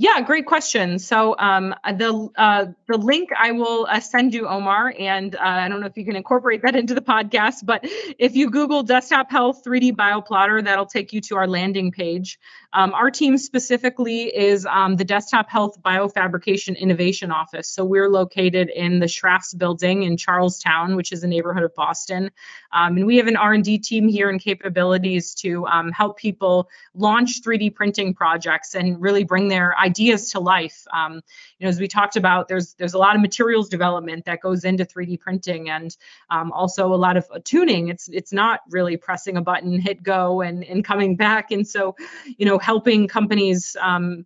yeah, 0.00 0.20
great 0.20 0.46
question. 0.46 1.00
So 1.00 1.34
um, 1.36 1.74
the 1.84 2.28
uh, 2.38 2.66
the 2.86 2.96
link 2.96 3.30
I 3.36 3.50
will 3.50 3.84
uh, 3.90 3.98
send 3.98 4.32
you, 4.32 4.46
Omar, 4.46 4.94
and 4.96 5.34
uh, 5.34 5.40
I 5.42 5.68
don't 5.68 5.80
know 5.80 5.88
if 5.88 5.96
you 5.96 6.04
can 6.04 6.14
incorporate 6.14 6.62
that 6.62 6.76
into 6.76 6.94
the 6.94 7.00
podcast, 7.00 7.66
but 7.66 7.80
if 7.82 8.36
you 8.36 8.48
Google 8.48 8.84
Desktop 8.84 9.28
Health 9.28 9.64
3D 9.66 9.96
Bioplotter, 9.96 10.62
that'll 10.62 10.86
take 10.86 11.12
you 11.12 11.20
to 11.22 11.36
our 11.36 11.48
landing 11.48 11.90
page. 11.90 12.38
Um, 12.72 12.94
our 12.94 13.10
team 13.10 13.38
specifically 13.38 14.26
is 14.26 14.66
um, 14.66 14.94
the 14.94 15.04
Desktop 15.04 15.50
Health 15.50 15.82
Biofabrication 15.82 16.78
Innovation 16.78 17.32
Office. 17.32 17.68
So 17.68 17.84
we're 17.84 18.08
located 18.08 18.70
in 18.70 19.00
the 19.00 19.06
Schrafft's 19.06 19.52
building 19.52 20.04
in 20.04 20.16
Charlestown, 20.16 20.94
which 20.94 21.10
is 21.10 21.24
a 21.24 21.26
neighborhood 21.26 21.64
of 21.64 21.74
Boston. 21.74 22.30
Um, 22.70 22.98
and 22.98 23.06
we 23.06 23.16
have 23.16 23.26
an 23.26 23.36
R&D 23.36 23.78
team 23.78 24.06
here 24.06 24.30
and 24.30 24.40
capabilities 24.40 25.34
to 25.36 25.66
um, 25.66 25.90
help 25.90 26.18
people 26.18 26.68
launch 26.94 27.42
3D 27.42 27.74
printing 27.74 28.14
projects 28.14 28.76
and 28.76 29.00
really 29.00 29.24
bring 29.24 29.48
their 29.48 29.76
ideas 29.76 29.87
to 29.88 30.40
life. 30.40 30.84
Um, 30.92 31.14
you 31.58 31.64
know, 31.64 31.68
as 31.68 31.80
we 31.80 31.88
talked 31.88 32.16
about, 32.16 32.48
there's 32.48 32.74
there's 32.74 32.94
a 32.94 32.98
lot 32.98 33.14
of 33.14 33.22
materials 33.22 33.68
development 33.68 34.24
that 34.26 34.40
goes 34.40 34.64
into 34.64 34.84
3D 34.84 35.20
printing, 35.20 35.70
and 35.70 35.96
um, 36.30 36.52
also 36.52 36.92
a 36.92 36.96
lot 36.96 37.16
of 37.16 37.26
tuning. 37.44 37.88
It's 37.88 38.08
it's 38.08 38.32
not 38.32 38.60
really 38.70 38.96
pressing 38.96 39.36
a 39.36 39.42
button, 39.42 39.78
hit 39.80 40.02
go, 40.02 40.40
and 40.40 40.64
and 40.64 40.84
coming 40.84 41.16
back. 41.16 41.50
And 41.50 41.66
so, 41.66 41.96
you 42.36 42.46
know, 42.46 42.58
helping 42.58 43.08
companies 43.08 43.76
um, 43.80 44.24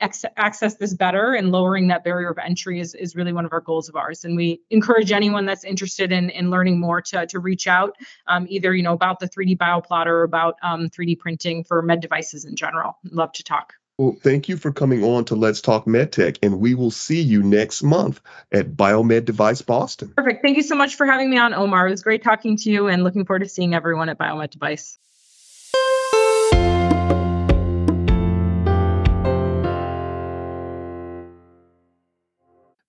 access 0.00 0.74
this 0.76 0.94
better 0.94 1.34
and 1.34 1.50
lowering 1.52 1.88
that 1.88 2.04
barrier 2.04 2.30
of 2.30 2.38
entry 2.38 2.80
is 2.80 2.94
is 2.94 3.16
really 3.16 3.32
one 3.32 3.44
of 3.44 3.52
our 3.52 3.60
goals 3.60 3.88
of 3.88 3.96
ours. 3.96 4.24
And 4.24 4.36
we 4.36 4.60
encourage 4.70 5.12
anyone 5.12 5.46
that's 5.46 5.64
interested 5.64 6.12
in 6.12 6.30
in 6.30 6.50
learning 6.50 6.80
more 6.80 7.00
to 7.02 7.26
to 7.26 7.38
reach 7.38 7.66
out, 7.66 7.96
um, 8.26 8.46
either 8.48 8.74
you 8.74 8.82
know 8.82 8.92
about 8.92 9.20
the 9.20 9.28
3D 9.28 9.56
bioplotter 9.56 10.06
or 10.06 10.22
about 10.22 10.56
3D 10.62 11.12
um, 11.12 11.16
printing 11.18 11.64
for 11.64 11.82
med 11.82 12.00
devices 12.00 12.44
in 12.44 12.56
general. 12.56 12.98
Love 13.04 13.32
to 13.32 13.42
talk. 13.42 13.79
Well, 14.00 14.16
thank 14.22 14.48
you 14.48 14.56
for 14.56 14.72
coming 14.72 15.04
on 15.04 15.26
to 15.26 15.34
Let's 15.34 15.60
Talk 15.60 15.84
MedTech, 15.84 16.38
and 16.42 16.58
we 16.58 16.74
will 16.74 16.90
see 16.90 17.20
you 17.20 17.42
next 17.42 17.82
month 17.82 18.18
at 18.50 18.74
Biomed 18.74 19.26
Device 19.26 19.60
Boston. 19.60 20.14
Perfect. 20.16 20.40
Thank 20.40 20.56
you 20.56 20.62
so 20.62 20.74
much 20.74 20.94
for 20.94 21.04
having 21.04 21.28
me 21.28 21.36
on, 21.36 21.52
Omar. 21.52 21.86
It 21.86 21.90
was 21.90 22.02
great 22.02 22.22
talking 22.22 22.56
to 22.56 22.70
you, 22.70 22.86
and 22.86 23.04
looking 23.04 23.26
forward 23.26 23.40
to 23.40 23.48
seeing 23.50 23.74
everyone 23.74 24.08
at 24.08 24.16
Biomed 24.16 24.48
Device. 24.52 24.96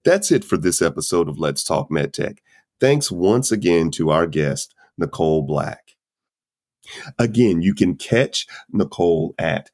That's 0.06 0.32
it 0.32 0.46
for 0.46 0.56
this 0.56 0.82
episode 0.82 1.28
of 1.28 1.38
Let's 1.38 1.66
Talk 1.66 1.90
MedTech. 1.90 2.38
Thanks 2.80 3.12
once 3.12 3.52
again 3.52 3.92
to 3.92 4.12
our 4.12 4.28
guest, 4.28 4.74
Nicole 4.98 5.42
Black. 5.42 5.98
Again, 7.20 7.62
you 7.62 7.74
can 7.74 7.96
catch 7.96 8.48
Nicole 8.72 9.36
at 9.38 9.70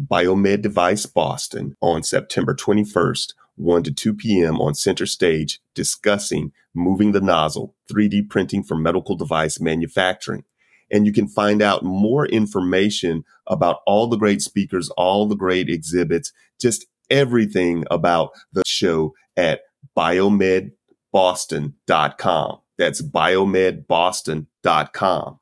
Biomed 0.00 0.62
Device 0.62 1.06
Boston 1.06 1.76
on 1.80 2.02
September 2.02 2.54
21st, 2.54 3.34
1 3.56 3.82
to 3.82 3.92
2 3.92 4.14
p.m. 4.14 4.60
on 4.60 4.74
center 4.74 5.06
stage 5.06 5.60
discussing 5.74 6.52
moving 6.74 7.12
the 7.12 7.20
nozzle, 7.20 7.76
3D 7.92 8.30
printing 8.30 8.62
for 8.62 8.76
medical 8.76 9.16
device 9.16 9.60
manufacturing. 9.60 10.44
And 10.90 11.06
you 11.06 11.12
can 11.12 11.28
find 11.28 11.60
out 11.62 11.84
more 11.84 12.26
information 12.26 13.22
about 13.46 13.78
all 13.86 14.08
the 14.08 14.16
great 14.16 14.42
speakers, 14.42 14.90
all 14.96 15.26
the 15.26 15.36
great 15.36 15.68
exhibits, 15.68 16.32
just 16.60 16.86
everything 17.10 17.84
about 17.90 18.30
the 18.52 18.62
show 18.66 19.14
at 19.36 19.60
biomedboston.com. 19.96 22.58
That's 22.78 23.02
biomedboston.com. 23.02 25.40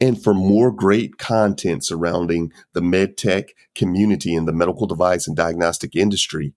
And 0.00 0.22
for 0.22 0.32
more 0.34 0.70
great 0.70 1.18
content 1.18 1.84
surrounding 1.84 2.52
the 2.74 2.82
medtech 2.82 3.48
community 3.74 4.34
and 4.34 4.46
the 4.46 4.52
medical 4.52 4.86
device 4.86 5.26
and 5.26 5.34
diagnostic 5.36 5.96
industry, 5.96 6.52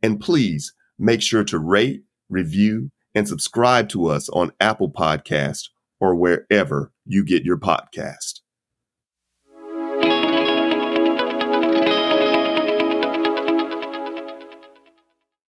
And 0.03 0.19
please 0.19 0.73
make 0.99 1.21
sure 1.23 1.45
to 1.45 1.59
rate, 1.59 2.03
review, 2.29 2.91
and 3.15 3.29
subscribe 3.29 3.89
to 3.91 4.07
us 4.07 4.31
on 4.31 4.53
Apple 4.61 4.91
Podcast 4.91 5.69
or 5.99 6.15
wherever 6.15 6.93
you 7.05 7.23
get 7.25 7.45
your 7.45 7.59
podcast. 7.59 8.40